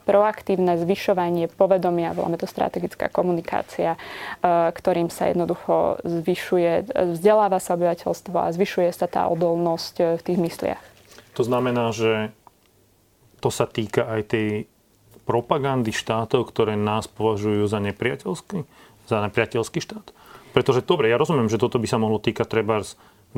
proaktívne 0.05 0.81
zvyšovanie 0.81 1.49
povedomia, 1.53 2.17
voláme 2.17 2.41
to 2.41 2.49
strategická 2.49 3.13
komunikácia, 3.13 3.95
e, 3.95 3.99
ktorým 4.73 5.13
sa 5.13 5.31
jednoducho 5.31 6.01
zvyšuje, 6.03 6.95
vzdeláva 7.17 7.63
sa 7.63 7.77
obyvateľstvo 7.77 8.37
a 8.37 8.53
zvyšuje 8.53 8.91
sa 8.91 9.07
tá 9.07 9.29
odolnosť 9.29 9.95
e, 10.01 10.05
v 10.19 10.23
tých 10.25 10.39
mysliach. 10.41 10.83
To 11.39 11.43
znamená, 11.47 11.95
že 11.95 12.35
to 13.41 13.49
sa 13.49 13.65
týka 13.65 14.05
aj 14.05 14.21
tej 14.37 14.49
propagandy 15.25 15.95
štátov, 15.95 16.51
ktoré 16.51 16.75
nás 16.75 17.07
považujú 17.07 17.65
za 17.71 17.79
nepriateľský, 17.79 18.67
za 19.07 19.19
nepriateľský 19.31 19.79
štát? 19.79 20.07
Pretože 20.51 20.83
dobre, 20.83 21.07
ja 21.07 21.17
rozumiem, 21.17 21.47
že 21.47 21.63
toto 21.63 21.79
by 21.79 21.87
sa 21.87 22.03
mohlo 22.03 22.19
týkať 22.19 22.51
treba 22.51 22.83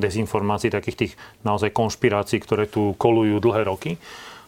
dezinformácií, 0.01 0.73
takých 0.73 0.97
tých 0.97 1.13
naozaj 1.45 1.69
konšpirácií, 1.77 2.41
ktoré 2.41 2.65
tu 2.65 2.97
kolujú 2.97 3.37
dlhé 3.45 3.69
roky 3.69 4.01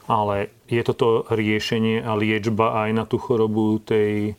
ale 0.05 0.53
je 0.69 0.83
toto 0.85 1.25
riešenie 1.33 2.05
a 2.05 2.13
liečba 2.17 2.85
aj 2.85 2.91
na 2.93 3.05
tú 3.09 3.17
chorobu 3.17 3.81
tej 3.81 4.37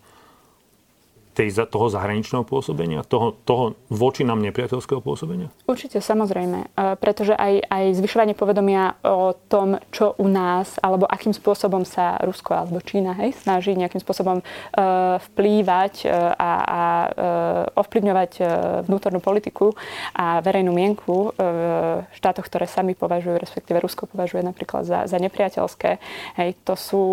tej, 1.36 1.68
toho 1.68 1.92
zahraničného 1.92 2.48
pôsobenia, 2.48 3.04
toho, 3.04 3.36
toho 3.44 3.76
voči 3.92 4.24
nám 4.24 4.40
nepriateľského 4.40 5.04
pôsobenia? 5.04 5.52
Určite, 5.68 6.00
samozrejme. 6.00 6.72
E, 6.72 6.96
pretože 6.96 7.36
aj, 7.36 7.68
aj 7.68 7.84
zvyšovanie 8.00 8.40
povedomia 8.40 8.96
o 9.04 9.36
tom, 9.52 9.84
čo 9.92 10.16
u 10.16 10.32
nás, 10.32 10.80
alebo 10.80 11.04
akým 11.04 11.36
spôsobom 11.36 11.84
sa 11.84 12.16
Rusko 12.24 12.56
alebo 12.56 12.80
Čína 12.80 13.12
hej, 13.20 13.36
snaží 13.36 13.76
nejakým 13.76 14.00
spôsobom 14.00 14.40
uh, 14.40 15.18
vplývať 15.32 16.08
uh, 16.08 16.32
a, 16.38 16.52
a 16.64 16.84
ovplyvňovať 17.76 18.32
vnútornú 18.88 19.20
politiku 19.20 19.74
a 20.14 20.40
verejnú 20.40 20.72
mienku 20.72 21.34
v 21.36 22.14
štátoch, 22.16 22.48
ktoré 22.48 22.70
sami 22.70 22.94
považujú, 22.94 23.36
respektíve 23.36 23.82
Rusko 23.82 24.08
považuje 24.08 24.46
napríklad 24.46 24.88
za, 24.88 25.00
za 25.10 25.18
nepriateľské. 25.20 25.98
Hej, 26.40 26.50
to 26.64 26.76
sú, 26.78 27.06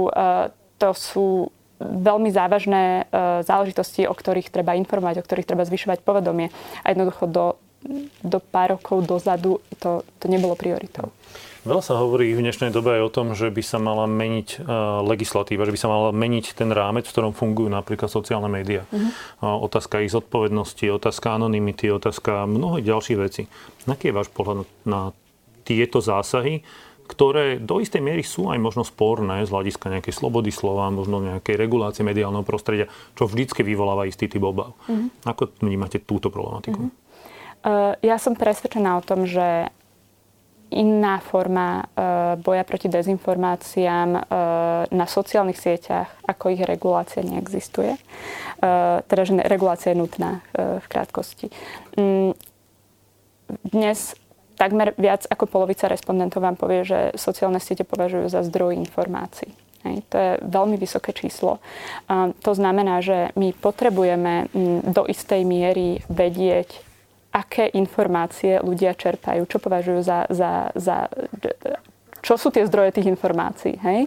to 0.78 0.90
sú 0.94 1.50
veľmi 1.82 2.30
závažné 2.30 2.82
e, 2.82 3.42
záležitosti, 3.42 4.06
o 4.06 4.14
ktorých 4.14 4.52
treba 4.52 4.78
informovať, 4.78 5.20
o 5.20 5.26
ktorých 5.26 5.48
treba 5.48 5.66
zvyšovať 5.66 6.02
povedomie. 6.06 6.48
A 6.82 6.94
jednoducho 6.94 7.26
do, 7.26 7.44
do 8.22 8.38
pár 8.38 8.78
rokov 8.78 9.06
dozadu 9.06 9.58
to, 9.82 10.06
to 10.22 10.26
nebolo 10.30 10.54
prioritou. 10.54 11.10
Veľa 11.62 11.82
sa 11.86 11.94
hovorí 11.94 12.34
v 12.34 12.42
dnešnej 12.42 12.74
dobe 12.74 12.98
aj 12.98 13.02
o 13.06 13.14
tom, 13.14 13.38
že 13.38 13.46
by 13.46 13.62
sa 13.62 13.78
mala 13.78 14.10
meniť 14.10 14.58
uh, 14.58 14.98
legislatíva, 15.06 15.62
že 15.62 15.70
by 15.70 15.78
sa 15.78 15.86
mala 15.86 16.10
meniť 16.10 16.58
ten 16.58 16.74
rámec, 16.74 17.06
v 17.06 17.14
ktorom 17.14 17.38
fungujú 17.38 17.70
napríklad 17.70 18.10
sociálne 18.10 18.50
médiá. 18.50 18.82
Uh-huh. 18.90 19.14
Uh, 19.38 19.62
otázka 19.62 20.02
ich 20.02 20.10
zodpovednosti, 20.10 20.82
otázka 20.90 21.38
anonymity, 21.38 21.86
otázka 21.94 22.50
mnohých 22.50 22.90
ďalších 22.90 23.18
vecí. 23.18 23.42
Aký 23.86 24.10
je 24.10 24.18
váš 24.18 24.34
pohľad 24.34 24.66
na 24.82 25.14
tieto 25.62 26.02
zásahy? 26.02 26.66
Ktoré 27.06 27.58
do 27.60 27.82
istej 27.82 28.00
miery 28.00 28.24
sú 28.24 28.48
aj 28.48 28.58
možno 28.62 28.82
sporné 28.86 29.44
z 29.44 29.52
hľadiska 29.52 29.92
nejakej 29.92 30.14
slobody 30.16 30.48
slova, 30.48 30.88
možno 30.88 31.20
nejakej 31.20 31.58
regulácie 31.58 32.06
mediálneho 32.06 32.46
prostredia, 32.46 32.88
čo 33.18 33.28
vždycky 33.28 33.60
vyvoláva 33.60 34.08
istý 34.08 34.30
typ 34.30 34.42
obav. 34.42 34.72
Mm-hmm. 34.88 35.26
Ako 35.28 35.52
vnímate 35.60 36.00
túto 36.00 36.32
problematiku? 36.32 36.88
Mm-hmm. 36.88 37.00
Uh, 37.62 37.94
ja 38.00 38.16
som 38.16 38.34
presvedčená 38.34 38.98
o 38.98 39.04
tom, 39.04 39.28
že 39.28 39.70
iná 40.72 41.20
forma 41.20 41.84
uh, 41.84 42.40
boja 42.40 42.64
proti 42.64 42.88
dezinformáciám 42.88 44.08
uh, 44.16 44.22
na 44.88 45.04
sociálnych 45.04 45.60
sieťach, 45.60 46.08
ako 46.24 46.56
ich 46.56 46.64
regulácia 46.64 47.20
neexistuje. 47.20 47.98
Teda, 48.62 49.22
že 49.26 49.34
regulácia 49.50 49.90
je 49.90 49.98
nutná 49.98 50.38
v 50.54 50.86
krátkosti. 50.86 51.50
Um, 51.98 52.30
dnes 53.74 54.14
takmer 54.56 54.94
viac 54.98 55.26
ako 55.28 55.44
polovica 55.48 55.88
respondentov 55.88 56.42
vám 56.42 56.56
povie, 56.56 56.86
že 56.86 56.98
sociálne 57.18 57.58
siete 57.58 57.84
považujú 57.84 58.28
za 58.28 58.40
zdroj 58.46 58.76
informácií. 58.78 59.52
Hej, 59.82 59.96
to 60.06 60.16
je 60.16 60.30
veľmi 60.46 60.78
vysoké 60.78 61.10
číslo. 61.10 61.58
To 62.46 62.52
znamená, 62.54 63.02
že 63.02 63.34
my 63.34 63.50
potrebujeme 63.50 64.46
do 64.86 65.02
istej 65.10 65.42
miery 65.42 65.98
vedieť, 66.06 66.70
aké 67.34 67.66
informácie 67.74 68.62
ľudia 68.62 68.94
čerpajú, 68.94 69.42
čo 69.48 69.58
považujú 69.58 70.00
za, 70.04 70.30
za, 70.30 70.70
za 70.78 71.10
čo 72.22 72.38
sú 72.38 72.54
tie 72.54 72.64
zdroje 72.64 72.94
tých 72.94 73.10
informácií. 73.10 73.76
Hej? 73.82 74.06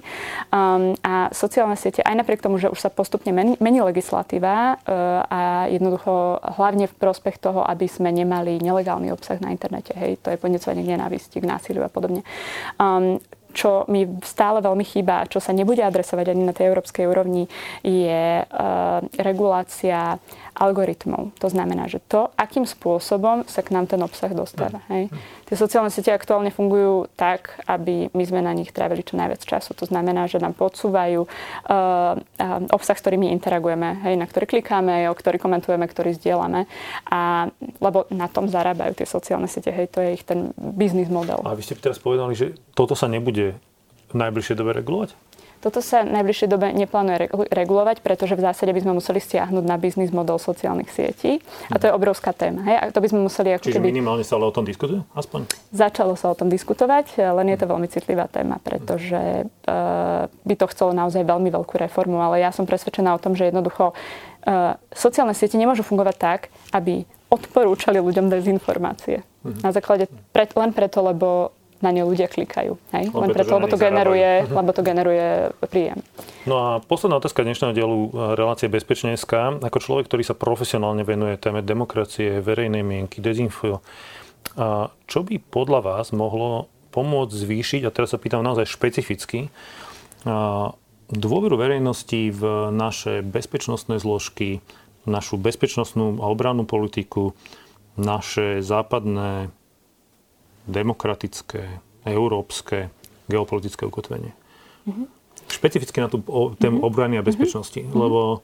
Um, 0.50 0.96
a 1.04 1.30
sociálne 1.36 1.76
siete, 1.76 2.00
aj 2.02 2.16
napriek 2.16 2.42
tomu, 2.42 2.58
že 2.58 2.72
už 2.72 2.80
sa 2.80 2.88
postupne 2.88 3.36
mení, 3.36 3.60
mení 3.60 3.84
legislatíva 3.84 4.80
uh, 4.80 5.28
a 5.28 5.40
jednoducho 5.68 6.40
hlavne 6.56 6.88
v 6.88 6.96
prospech 6.96 7.38
toho, 7.44 7.62
aby 7.68 7.86
sme 7.92 8.10
nemali 8.16 8.64
nelegálny 8.64 9.12
obsah 9.12 9.38
na 9.44 9.52
internete. 9.52 9.92
Hej? 9.94 10.24
To 10.24 10.32
je 10.32 10.40
podnecovanie 10.40 10.88
k 10.88 10.92
nenávisti, 10.96 11.44
k 11.44 11.46
násiliu 11.46 11.84
a 11.84 11.92
podobne. 11.92 12.24
Um, 12.80 13.20
čo 13.56 13.88
mi 13.88 14.04
stále 14.20 14.60
veľmi 14.60 14.84
chýba 14.84 15.24
čo 15.32 15.40
sa 15.40 15.56
nebude 15.56 15.80
adresovať 15.80 16.36
ani 16.36 16.44
na 16.44 16.52
tej 16.52 16.76
európskej 16.76 17.08
úrovni, 17.08 17.48
je 17.82 18.44
uh, 18.44 19.00
regulácia 19.16 20.20
algoritmov. 20.56 21.36
To 21.44 21.48
znamená, 21.52 21.92
že 21.92 22.00
to, 22.08 22.32
akým 22.40 22.64
spôsobom 22.64 23.44
sa 23.46 23.60
k 23.60 23.76
nám 23.76 23.92
ten 23.92 24.00
obsah 24.00 24.32
dostáva. 24.32 24.80
Hej. 24.88 25.12
Tie 25.46 25.56
sociálne 25.60 25.92
siete 25.92 26.16
aktuálne 26.16 26.50
fungujú 26.50 27.12
tak, 27.14 27.60
aby 27.68 28.10
my 28.16 28.24
sme 28.24 28.42
na 28.42 28.56
nich 28.56 28.72
trávili 28.72 29.04
čo 29.04 29.20
najviac 29.20 29.44
času. 29.44 29.76
To 29.78 29.86
znamená, 29.86 30.26
že 30.32 30.40
nám 30.40 30.58
podsúvajú 30.58 31.28
uh, 31.28 31.30
uh, 31.70 32.74
obsah, 32.74 32.98
s 32.98 33.04
ktorými 33.04 33.30
interagujeme, 33.36 34.02
hej, 34.08 34.16
na 34.16 34.26
ktorý 34.26 34.48
klikáme, 34.48 35.12
o 35.12 35.14
ktorý 35.14 35.38
komentujeme, 35.38 35.86
ktorý 35.86 36.16
zdieľame. 36.18 36.66
A, 37.12 37.52
lebo 37.84 38.08
na 38.10 38.32
tom 38.32 38.48
zarábajú 38.50 38.98
tie 38.98 39.06
sociálne 39.06 39.52
siete, 39.52 39.70
hej, 39.70 39.92
to 39.92 40.00
je 40.02 40.10
ich 40.18 40.24
ten 40.26 40.56
biznis 40.58 41.12
model. 41.12 41.44
A 41.46 41.54
vy 41.54 41.62
ste 41.62 41.78
teraz 41.78 42.02
povedali, 42.02 42.34
že 42.34 42.56
toto 42.74 42.98
sa 42.98 43.06
nebude 43.06 43.60
v 44.10 44.16
najbližšej 44.16 44.56
dobe 44.56 44.72
regulovať? 44.74 45.14
Toto 45.66 45.82
sa 45.82 46.06
v 46.06 46.14
najbližšej 46.14 46.46
dobe 46.46 46.70
neplánuje 46.78 47.34
regulovať, 47.50 48.06
pretože 48.06 48.38
v 48.38 48.46
zásade 48.46 48.70
by 48.70 48.86
sme 48.86 49.02
museli 49.02 49.18
stiahnuť 49.18 49.66
na 49.66 49.82
biznis 49.82 50.14
model 50.14 50.38
sociálnych 50.38 50.94
sietí. 50.94 51.42
A 51.74 51.82
to 51.82 51.90
je 51.90 51.94
obrovská 51.98 52.38
téma. 52.38 52.62
Hej? 52.70 52.78
A 52.78 52.84
to 52.94 53.02
by 53.02 53.10
sme 53.10 53.26
museli 53.26 53.50
ako 53.58 53.74
Čiže 53.74 53.82
keby... 53.82 53.90
minimálne 53.90 54.22
sa 54.22 54.38
ale 54.38 54.46
o 54.46 54.54
tom 54.54 54.62
diskutuje? 54.62 55.02
Aspoň? 55.18 55.50
Začalo 55.74 56.14
sa 56.14 56.30
o 56.30 56.38
tom 56.38 56.54
diskutovať, 56.54 57.18
len 57.18 57.50
je 57.50 57.58
to 57.58 57.66
veľmi 57.66 57.90
citlivá 57.90 58.30
téma, 58.30 58.62
pretože 58.62 59.50
uh, 59.50 60.30
by 60.30 60.54
to 60.54 60.70
chcelo 60.70 60.94
naozaj 60.94 61.26
veľmi 61.26 61.50
veľkú 61.50 61.82
reformu. 61.82 62.22
Ale 62.22 62.46
ja 62.46 62.54
som 62.54 62.70
presvedčená 62.70 63.18
o 63.18 63.22
tom, 63.22 63.34
že 63.34 63.50
jednoducho 63.50 63.98
uh, 63.98 64.78
sociálne 64.94 65.34
siete 65.34 65.58
nemôžu 65.58 65.82
fungovať 65.82 66.16
tak, 66.22 66.54
aby 66.78 67.10
odporúčali 67.34 67.98
ľuďom 67.98 68.30
dezinformácie. 68.30 69.26
Mhm. 69.42 69.66
Na 69.66 69.74
základe, 69.74 70.06
pre, 70.30 70.46
len 70.46 70.78
preto, 70.78 71.02
lebo 71.02 71.58
na 71.86 71.94
ne 71.94 72.02
ľudia 72.02 72.26
klikajú. 72.26 72.74
Hej? 72.98 73.14
Len 73.14 73.30
preto, 73.30 73.62
lebo 73.62 73.70
to, 73.70 73.78
generuje, 73.78 74.44
lebo 74.58 74.72
to 74.74 74.82
generuje 74.82 75.54
príjem. 75.70 76.02
No 76.50 76.56
a 76.58 76.70
posledná 76.82 77.22
otázka 77.22 77.46
dnešného 77.46 77.74
dielu 77.78 77.98
eh, 77.98 78.10
relácie 78.34 78.66
Bezpečne.sk. 78.66 79.62
Ako 79.62 79.78
človek, 79.78 80.10
ktorý 80.10 80.26
sa 80.26 80.34
profesionálne 80.34 81.06
venuje 81.06 81.38
téme 81.38 81.62
demokracie, 81.62 82.42
verejnej 82.42 82.82
mienky, 82.82 83.22
dezinfo, 83.22 83.86
a 84.56 84.88
čo 85.06 85.20
by 85.26 85.42
podľa 85.42 85.80
vás 85.84 86.16
mohlo 86.16 86.72
pomôcť 86.96 87.34
zvýšiť, 87.34 87.82
a 87.84 87.92
teraz 87.92 88.16
sa 88.16 88.22
pýtam 88.22 88.40
naozaj 88.40 88.72
špecificky, 88.72 89.52
a 90.24 90.72
dôveru 91.12 91.60
verejnosti 91.60 92.32
v 92.32 92.42
naše 92.72 93.20
bezpečnostné 93.22 94.00
zložky, 94.00 94.64
našu 95.06 95.38
bezpečnostnú 95.38 96.24
a 96.24 96.26
obrannú 96.32 96.66
politiku, 96.66 97.38
naše 98.00 98.64
západné 98.64 99.54
demokratické, 100.66 101.82
európske, 102.06 102.90
geopolitické 103.30 103.86
ukotvenie. 103.86 104.34
Mm-hmm. 104.86 105.08
Špecificky 105.50 105.98
na 106.02 106.10
tú 106.10 106.22
tému 106.58 106.82
mm-hmm. 106.82 106.88
obrany 106.88 107.16
a 107.18 107.24
mhm. 107.24 107.28
bezpečnosti, 107.30 107.82
mm-hmm. 107.82 107.98
lebo 107.98 108.42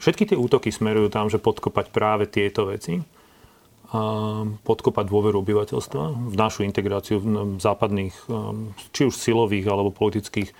všetky 0.00 0.32
tie 0.32 0.36
útoky 0.38 0.72
smerujú 0.72 1.08
tam, 1.12 1.28
že 1.28 1.40
podkopať 1.40 1.92
práve 1.92 2.24
tieto 2.28 2.68
veci, 2.68 3.04
a 3.88 4.00
podkopať 4.68 5.08
dôveru 5.08 5.40
obyvateľstva 5.40 6.28
v 6.28 6.34
našu 6.36 6.60
integráciu 6.68 7.24
v 7.24 7.56
západných, 7.56 8.12
um, 8.28 8.76
či 8.92 9.08
už 9.08 9.16
silových 9.16 9.64
alebo 9.64 9.88
politických, 9.88 10.52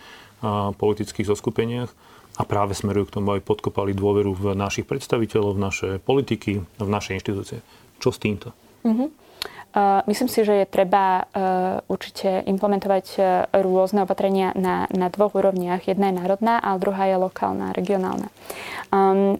politických 0.81 1.29
zoskupeniach 1.29 1.91
a 2.39 2.43
práve 2.47 2.73
smerujú 2.73 3.11
k 3.11 3.15
tomu, 3.19 3.35
aby 3.35 3.43
podkopali 3.43 3.93
dôveru 3.93 4.33
v 4.33 4.45
našich 4.55 4.87
predstaviteľov, 4.87 5.59
v 5.59 5.61
naše 5.61 5.89
politiky, 5.99 6.63
v 6.63 6.89
naše 6.89 7.19
inštitúcie. 7.19 7.59
Čo 7.99 8.15
s 8.15 8.19
týmto? 8.23 8.55
Mm-hmm. 8.87 9.09
Myslím 10.09 10.33
si, 10.33 10.49
že 10.49 10.65
je 10.65 10.67
treba 10.67 11.21
e, 11.21 11.23
určite 11.93 12.41
implementovať 12.49 13.07
e, 13.15 13.21
rôzne 13.61 14.09
opatrenia 14.09 14.57
na, 14.57 14.89
na 14.89 15.13
dvoch 15.13 15.37
úrovniach. 15.37 15.85
Jedna 15.85 16.09
je 16.09 16.19
národná 16.19 16.57
a 16.57 16.73
druhá 16.81 17.05
je 17.05 17.21
lokálna, 17.21 17.77
regionálna. 17.77 18.33
Um, 18.89 19.37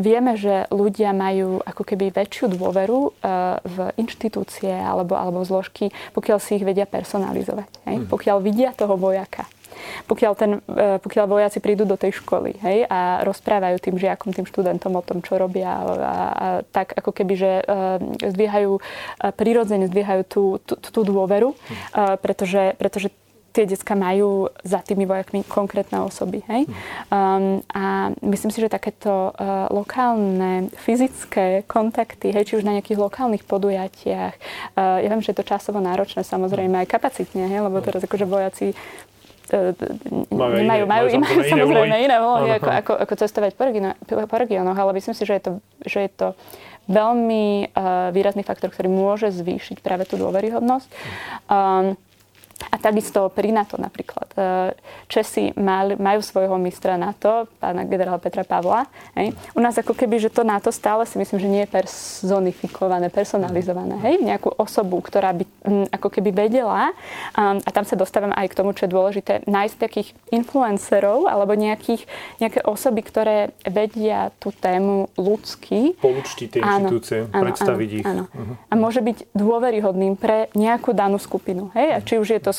vieme, 0.00 0.40
že 0.40 0.64
ľudia 0.72 1.12
majú 1.12 1.60
ako 1.68 1.82
keby 1.84 2.16
väčšiu 2.16 2.54
dôveru 2.56 3.12
uh, 3.12 3.58
v 3.60 3.76
inštitúcie 3.98 4.72
alebo, 4.72 5.18
alebo 5.18 5.42
zložky, 5.42 5.90
pokiaľ 6.16 6.38
si 6.38 6.56
ich 6.56 6.64
vedia 6.64 6.86
personalizovať. 6.86 7.68
Hej? 7.84 7.96
Mm. 8.00 8.06
Pokiaľ 8.06 8.36
vidia 8.40 8.70
toho 8.72 8.94
vojaka 8.94 9.44
pokiaľ, 10.06 10.32
ten, 10.38 10.50
e, 10.64 10.98
pokiaľ 11.02 11.24
vojaci 11.28 11.58
prídu 11.58 11.84
do 11.84 11.98
tej 11.98 12.18
školy 12.22 12.56
hej, 12.60 12.86
a 12.88 13.22
rozprávajú 13.24 13.76
tým 13.82 13.96
žiakom, 13.96 14.32
tým 14.34 14.46
študentom 14.46 14.94
o 14.94 15.02
tom, 15.02 15.20
čo 15.20 15.38
robia 15.38 15.68
a, 15.68 15.82
a 15.82 16.16
tak 16.68 16.94
ako 16.96 17.10
keby, 17.12 17.34
že 17.38 17.52
uh, 17.64 18.00
zdvíhajú, 18.22 18.72
uh, 18.76 18.82
prirodzene 19.32 19.86
zdvíhajú 19.88 20.22
tú, 20.26 20.42
tú, 20.64 20.74
tú 20.78 21.00
dôveru, 21.06 21.54
pretože, 22.20 22.74
pretože 22.76 23.08
tie 23.58 23.66
detská 23.66 23.98
majú 23.98 24.52
za 24.62 24.78
tými 24.84 25.02
vojakmi 25.02 25.42
konkrétne 25.42 26.04
osoby. 26.06 26.46
Hej? 26.46 26.70
Um, 27.10 27.64
a 27.74 28.14
myslím 28.22 28.54
si, 28.54 28.62
že 28.62 28.70
takéto 28.70 29.34
uh, 29.34 29.66
lokálne 29.74 30.70
fyzické 30.78 31.66
kontakty, 31.66 32.30
hej, 32.30 32.46
či 32.46 32.56
už 32.60 32.62
na 32.62 32.78
nejakých 32.78 33.02
lokálnych 33.02 33.42
podujatiach, 33.42 34.34
uh, 34.78 35.02
ja 35.02 35.08
viem, 35.10 35.18
že 35.24 35.34
je 35.34 35.38
to 35.42 35.50
časovo 35.50 35.82
náročné, 35.82 36.22
samozrejme 36.22 36.86
aj 36.86 36.92
kapacitne, 36.92 37.50
hej, 37.50 37.66
lebo 37.66 37.82
teraz 37.82 38.04
akože 38.04 38.30
vojaci 38.30 38.78
majú, 39.48 40.54
nemajú, 40.60 40.84
majú, 40.84 40.84
majú, 40.86 41.08
majú 41.24 41.40
samozrejme 41.48 41.96
iné 42.04 42.16
vlohy, 42.20 42.48
ako, 42.60 42.68
ako, 42.68 42.92
ako 43.00 43.14
cestovať 43.16 43.52
po, 43.56 43.64
region, 43.64 43.94
po 44.04 44.36
regiónoch, 44.36 44.76
ale 44.76 44.92
myslím 44.96 45.16
si, 45.16 45.24
že 45.24 45.34
je 45.40 45.42
to, 45.42 45.52
že 45.88 45.98
je 46.04 46.10
to 46.12 46.28
veľmi 46.88 47.72
uh, 47.72 48.08
výrazný 48.16 48.42
faktor, 48.44 48.72
ktorý 48.72 48.88
môže 48.88 49.28
zvýšiť 49.32 49.84
práve 49.84 50.08
tú 50.08 50.16
dôveryhodnosť. 50.16 50.88
Um, 51.48 52.00
a 52.68 52.76
takisto 52.76 53.28
pri 53.32 53.50
NATO 53.52 53.80
napríklad. 53.80 54.28
E, 54.36 54.40
Česi 55.08 55.52
mali, 55.56 55.96
majú 55.96 56.20
svojho 56.20 56.56
mistra 56.60 57.00
NATO, 57.00 57.48
pána 57.56 57.88
generála 57.88 58.20
Petra 58.20 58.44
Pavla. 58.44 58.84
Hej. 59.16 59.32
U 59.56 59.60
nás 59.60 59.74
ako 59.80 59.96
keby, 59.96 60.20
že 60.20 60.28
to 60.28 60.44
NATO 60.44 60.68
stále 60.68 61.08
si 61.08 61.16
myslím, 61.16 61.38
že 61.40 61.48
nie 61.48 61.62
je 61.64 61.72
personifikované, 61.72 63.08
personalizované. 63.08 63.96
Hej. 64.04 64.20
Nejakú 64.20 64.52
osobu, 64.60 65.00
ktorá 65.00 65.32
by 65.32 65.44
m, 65.44 65.50
mm, 65.64 65.86
ako 65.96 66.08
keby 66.12 66.30
vedela, 66.34 66.92
um, 67.32 67.56
a 67.64 67.70
tam 67.72 67.88
sa 67.88 67.96
dostávam 67.96 68.32
aj 68.36 68.46
k 68.52 68.56
tomu, 68.58 68.76
čo 68.76 68.84
je 68.84 68.94
dôležité, 68.94 69.32
nájsť 69.48 69.76
takých 69.80 70.08
influencerov 70.28 71.24
alebo 71.24 71.56
nejakých, 71.56 72.04
nejaké 72.38 72.60
osoby, 72.68 73.00
ktoré 73.00 73.36
vedia 73.64 74.30
tú 74.36 74.52
tému 74.52 75.08
ľudsky. 75.16 75.96
Poučtiť 75.96 76.46
tie 76.52 76.60
inštitúcie, 76.60 77.18
áno, 77.32 77.42
predstaviť 77.48 77.88
áno, 77.88 77.98
ich. 77.98 78.06
Áno. 78.06 78.24
Uh-huh. 78.28 78.54
A 78.68 78.74
môže 78.76 79.00
byť 79.00 79.32
dôveryhodným 79.32 80.14
pre 80.20 80.52
nejakú 80.52 80.92
danú 80.92 81.16
skupinu. 81.16 81.72
Hej. 81.72 81.88
A 81.94 81.98
či 82.04 82.14
už 82.20 82.28
je 82.36 82.40
to, 82.42 82.52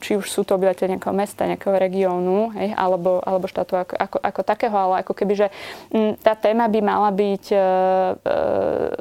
či 0.00 0.16
už 0.16 0.26
sú 0.30 0.46
to 0.46 0.56
obyvateľ 0.56 0.96
nejakého 0.96 1.14
mesta, 1.14 1.48
nejakého 1.48 1.76
regiónu, 1.76 2.54
hej, 2.56 2.72
alebo, 2.72 3.20
alebo 3.20 3.44
štátu 3.50 3.76
ako, 3.76 3.94
ako, 3.98 4.18
ako 4.22 4.40
takého, 4.46 4.76
ale 4.76 4.94
ako 5.04 5.12
keby, 5.12 5.34
že 5.36 5.46
m, 5.92 6.16
tá 6.16 6.32
téma 6.32 6.70
by 6.70 6.80
mala 6.80 7.10
byť 7.12 7.44
e, 7.52 7.56
e, 7.56 7.62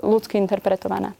ľudsky 0.03 0.35
interpretovaná. 0.35 1.15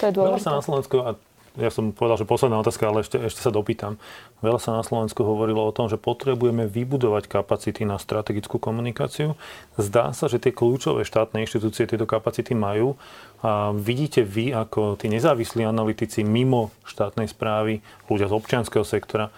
To 0.00 0.10
je 0.10 0.12
dôležité. 0.12 0.48
Veľa 0.48 0.50
sa 0.50 0.58
na 0.58 0.64
Slovensku, 0.64 0.96
a 1.00 1.14
ja 1.56 1.72
som 1.72 1.90
povedal, 1.90 2.20
že 2.20 2.28
posledná 2.28 2.60
otázka, 2.60 2.88
ale 2.88 3.00
ešte, 3.00 3.16
ešte 3.16 3.40
sa 3.40 3.48
dopýtam. 3.48 3.96
Veľa 4.44 4.60
sa 4.60 4.76
na 4.76 4.84
Slovensku 4.84 5.24
hovorilo 5.24 5.64
o 5.64 5.72
tom, 5.72 5.88
že 5.88 5.96
potrebujeme 5.96 6.68
vybudovať 6.68 7.32
kapacity 7.32 7.88
na 7.88 7.96
strategickú 7.96 8.60
komunikáciu. 8.60 9.40
Zdá 9.80 10.12
sa, 10.12 10.28
že 10.28 10.36
tie 10.36 10.52
kľúčové 10.52 11.08
štátne 11.08 11.40
inštitúcie 11.42 11.88
tieto 11.88 12.04
kapacity 12.04 12.52
majú. 12.52 13.00
A 13.40 13.72
vidíte 13.72 14.20
vy, 14.20 14.52
ako 14.52 15.00
tí 15.00 15.08
nezávislí 15.08 15.64
analytici 15.64 16.20
mimo 16.20 16.76
štátnej 16.84 17.28
správy, 17.32 17.80
ľudia 18.12 18.28
z 18.28 18.36
občianského 18.36 18.84
sektora, 18.84 19.32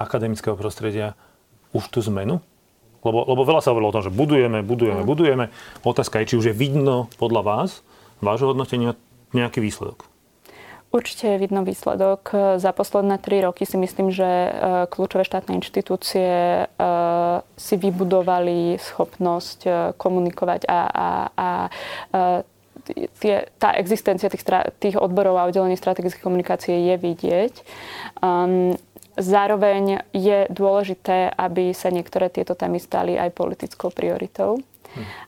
akademického 0.00 0.56
prostredia, 0.56 1.12
už 1.76 1.92
tú 1.92 2.00
zmenu? 2.08 2.40
Lebo, 3.04 3.22
lebo 3.22 3.44
veľa 3.44 3.62
sa 3.62 3.70
hovorilo 3.70 3.92
o 3.92 3.96
tom, 4.00 4.02
že 4.02 4.10
budujeme, 4.10 4.64
budujeme, 4.64 5.04
mm. 5.04 5.08
budujeme. 5.08 5.44
Otázka 5.86 6.24
je, 6.24 6.34
či 6.34 6.38
už 6.40 6.50
je 6.50 6.54
vidno 6.56 7.12
podľa 7.20 7.42
vás, 7.44 7.70
vášho 8.18 8.50
hodnotenia, 8.50 8.98
nejaký 9.30 9.60
výsledok. 9.60 10.15
Určite 10.94 11.34
je 11.34 11.42
vidno 11.42 11.66
výsledok. 11.66 12.30
Za 12.56 12.72
posledné 12.72 13.18
tri 13.18 13.42
roky 13.42 13.66
si 13.66 13.74
myslím, 13.76 14.14
že 14.14 14.24
e, 14.24 14.50
kľúčové 14.86 15.26
štátne 15.26 15.58
inštitúcie 15.58 16.62
e, 16.62 16.64
si 17.58 17.74
vybudovali 17.74 18.78
schopnosť 18.78 19.58
e, 19.66 19.70
komunikovať 19.98 20.64
a, 20.70 20.80
a, 20.86 21.08
a 21.36 21.48
tie, 23.18 23.50
tá 23.58 23.74
existencia 23.74 24.30
tých, 24.30 24.46
tých 24.78 24.96
odborov 24.96 25.36
a 25.36 25.46
oddelení 25.50 25.74
strategickej 25.74 26.22
komunikácie 26.22 26.74
je 26.92 26.94
vidieť. 26.94 27.54
Um, 28.22 28.78
zároveň 29.18 30.06
je 30.14 30.46
dôležité, 30.52 31.32
aby 31.34 31.72
sa 31.74 31.90
niektoré 31.90 32.30
tieto 32.30 32.54
témy 32.54 32.78
stali 32.78 33.18
aj 33.18 33.34
politickou 33.34 33.90
prioritou. 33.90 34.62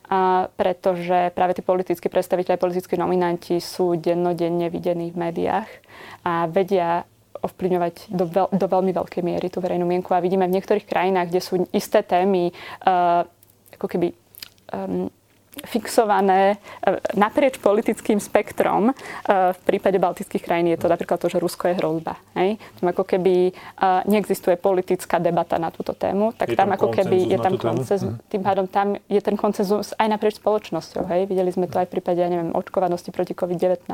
A 0.08 0.48
pretože 0.56 1.32
práve 1.36 1.58
tí 1.58 1.62
politickí 1.62 2.08
predstaviteľi, 2.08 2.56
politickí 2.60 2.94
nominanti 2.96 3.60
sú 3.60 3.96
dennodenne 3.98 4.72
videní 4.72 5.12
v 5.12 5.20
médiách 5.28 5.70
a 6.24 6.48
vedia 6.48 7.04
ovplyvňovať 7.38 8.10
do, 8.10 8.24
veľ, 8.26 8.48
do 8.50 8.66
veľmi 8.66 8.90
veľkej 8.90 9.22
miery 9.22 9.46
tú 9.46 9.62
verejnú 9.62 9.86
mienku. 9.86 10.10
A 10.10 10.24
vidíme 10.24 10.48
v 10.50 10.58
niektorých 10.58 10.88
krajinách, 10.88 11.30
kde 11.30 11.40
sú 11.42 11.54
isté 11.70 12.02
témy 12.02 12.50
uh, 12.82 13.22
ako 13.78 13.86
keby 13.86 14.10
um, 14.74 15.06
fixované 15.66 16.62
naprieč 17.18 17.58
politickým 17.58 18.22
spektrom. 18.22 18.94
V 19.28 19.60
prípade 19.66 19.98
baltických 19.98 20.42
krajín 20.44 20.70
je 20.70 20.78
to 20.78 20.86
napríklad 20.86 21.18
to, 21.18 21.26
že 21.26 21.42
Rusko 21.42 21.72
je 21.72 21.74
hrozba. 21.78 22.14
Hej? 22.38 22.62
Tam 22.78 22.86
ako 22.92 23.02
keby 23.02 23.50
neexistuje 24.06 24.54
politická 24.60 25.18
debata 25.18 25.58
na 25.58 25.74
túto 25.74 25.96
tému, 25.96 26.36
tak 26.36 26.54
tam, 26.54 26.70
tam 26.70 26.78
ako 26.78 26.88
keby 26.94 27.18
je 27.32 27.38
tam 27.38 27.54
koncenzus. 27.58 28.14
Mhm. 28.14 28.30
Tým 28.30 28.42
pádom 28.42 28.66
tam 28.70 28.94
je 29.08 29.20
ten 29.22 29.36
koncenzus 29.36 29.94
aj 29.98 30.06
naprieč 30.06 30.38
spoločnosťou. 30.38 31.02
Hej? 31.10 31.26
Videli 31.26 31.50
sme 31.50 31.66
to 31.66 31.82
aj 31.82 31.86
v 31.90 31.92
prípade, 31.98 32.20
ja 32.22 32.30
neviem, 32.30 32.54
očkovanosti 32.54 33.10
proti 33.10 33.34
COVID-19, 33.34 33.86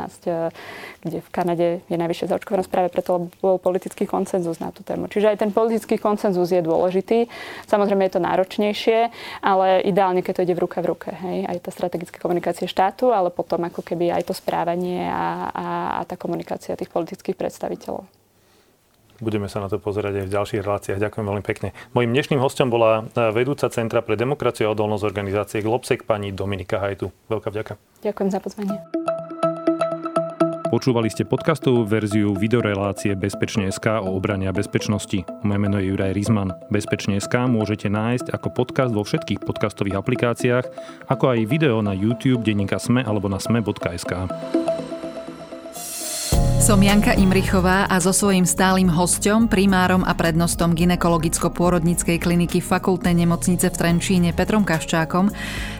kde 1.04 1.18
v 1.20 1.28
Kanade 1.32 1.80
je 1.86 1.96
najvyššia 1.96 2.30
zaočkovanosť 2.34 2.70
práve 2.70 2.88
preto, 2.92 3.10
lebo 3.16 3.26
bol 3.40 3.56
politický 3.62 4.04
koncenzus 4.04 4.58
na 4.60 4.74
tú 4.74 4.82
tému. 4.84 5.06
Čiže 5.08 5.34
aj 5.34 5.38
ten 5.40 5.50
politický 5.54 5.96
koncenzus 6.00 6.50
je 6.50 6.60
dôležitý. 6.60 7.30
Samozrejme 7.68 8.08
je 8.08 8.12
to 8.12 8.20
náročnejšie, 8.20 8.98
ale 9.40 9.84
ideálne, 9.84 10.20
keď 10.20 10.32
to 10.40 10.44
ide 10.44 10.54
v 10.56 10.62
ruka 10.64 10.78
v 10.82 10.86
ruke. 10.90 11.10
Hej? 11.14 11.38
Aj 11.54 11.62
tá 11.62 11.70
strategická 11.70 12.18
komunikácia 12.18 12.66
štátu, 12.66 13.14
ale 13.14 13.30
potom 13.30 13.62
ako 13.62 13.86
keby 13.86 14.10
aj 14.10 14.26
to 14.26 14.34
správanie 14.34 15.06
a, 15.06 15.48
a, 15.54 15.66
a 15.98 16.00
tá 16.02 16.18
komunikácia 16.18 16.74
tých 16.74 16.90
politických 16.90 17.38
predstaviteľov. 17.38 18.04
Budeme 19.22 19.46
sa 19.46 19.62
na 19.62 19.70
to 19.70 19.78
pozerať 19.78 20.20
aj 20.20 20.26
v 20.26 20.34
ďalších 20.34 20.62
reláciách. 20.66 20.98
Ďakujem 20.98 21.26
veľmi 21.30 21.44
pekne. 21.46 21.70
Mojím 21.94 22.10
dnešným 22.10 22.42
hostom 22.42 22.66
bola 22.66 23.06
e, 23.06 23.30
vedúca 23.30 23.70
Centra 23.70 24.02
pre 24.02 24.18
demokraciu 24.18 24.66
a 24.66 24.74
odolnosť 24.74 25.06
organizácie 25.06 25.62
Globsek 25.62 26.02
pani 26.02 26.34
Dominika 26.34 26.82
Hajtu. 26.82 27.14
Veľká 27.30 27.54
vďaka. 27.54 27.78
Ďakujem 28.02 28.28
za 28.34 28.40
pozvanie. 28.42 29.13
Počúvali 30.74 31.06
ste 31.06 31.22
podcastovú 31.22 31.86
verziu 31.86 32.34
videorelácie 32.34 33.14
Bezpečne.sk 33.14 34.02
o 34.02 34.18
obrania 34.18 34.50
bezpečnosti. 34.50 35.22
Moje 35.46 35.58
meno 35.62 35.78
je 35.78 35.94
Juraj 35.94 36.10
Rizman. 36.10 36.50
Bezpečne.sk 36.66 37.46
môžete 37.46 37.86
nájsť 37.86 38.34
ako 38.34 38.50
podcast 38.50 38.90
vo 38.90 39.06
všetkých 39.06 39.46
podcastových 39.46 40.02
aplikáciách, 40.02 40.66
ako 41.06 41.24
aj 41.30 41.46
video 41.46 41.78
na 41.78 41.94
YouTube, 41.94 42.42
denníka 42.42 42.82
Sme 42.82 43.06
alebo 43.06 43.30
na 43.30 43.38
sme.sk. 43.38 44.26
Som 46.64 46.80
Janka 46.80 47.12
Imrichová 47.12 47.84
a 47.92 48.00
so 48.00 48.08
svojím 48.08 48.48
stálym 48.48 48.88
hostom, 48.88 49.52
primárom 49.52 50.00
a 50.00 50.16
prednostom 50.16 50.72
ginekologicko-pôrodníckej 50.72 52.16
kliniky 52.16 52.64
fakultnej 52.64 53.12
nemocnice 53.12 53.68
v 53.68 53.76
Trenčíne 53.76 54.32
Petrom 54.32 54.64
Kaščákom 54.64 55.28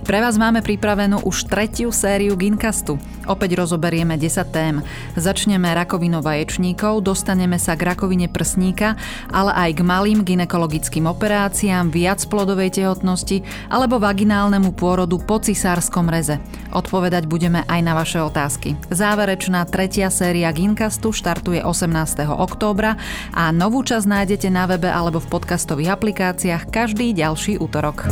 pre 0.05 0.21
vás 0.21 0.37
máme 0.37 0.61
pripravenú 0.61 1.25
už 1.25 1.49
tretiu 1.49 1.89
sériu 1.89 2.37
Ginkastu. 2.37 3.01
Opäť 3.25 3.57
rozoberieme 3.57 4.21
10 4.21 4.45
tém. 4.53 4.85
Začneme 5.17 5.73
rakovinou 5.73 6.21
vaječníkov, 6.21 7.01
dostaneme 7.01 7.57
sa 7.57 7.73
k 7.73 7.89
rakovine 7.97 8.29
prsníka, 8.29 9.01
ale 9.33 9.57
aj 9.57 9.81
k 9.81 9.89
malým 9.89 10.21
ginekologickým 10.21 11.09
operáciám, 11.09 11.89
viac 11.89 12.21
plodovej 12.29 12.77
tehotnosti 12.85 13.41
alebo 13.73 13.97
vaginálnemu 13.97 14.77
pôrodu 14.77 15.17
po 15.17 15.41
cisárskom 15.41 16.13
reze. 16.13 16.37
Odpovedať 16.77 17.25
budeme 17.25 17.65
aj 17.65 17.81
na 17.81 17.97
vaše 17.97 18.21
otázky. 18.21 18.77
Záverečná 18.93 19.65
tretia 19.65 20.13
séria 20.13 20.53
Ginkastu 20.53 20.74
Podcastu 20.75 21.15
štartuje 21.15 21.63
18. 21.63 21.87
októbra 22.35 22.99
a 23.31 23.55
novú 23.55 23.87
časť 23.87 24.11
nájdete 24.11 24.51
na 24.51 24.67
webe 24.67 24.91
alebo 24.91 25.23
v 25.23 25.31
podcastových 25.31 25.95
aplikáciách 25.95 26.67
každý 26.67 27.15
ďalší 27.15 27.63
útorok. 27.63 28.11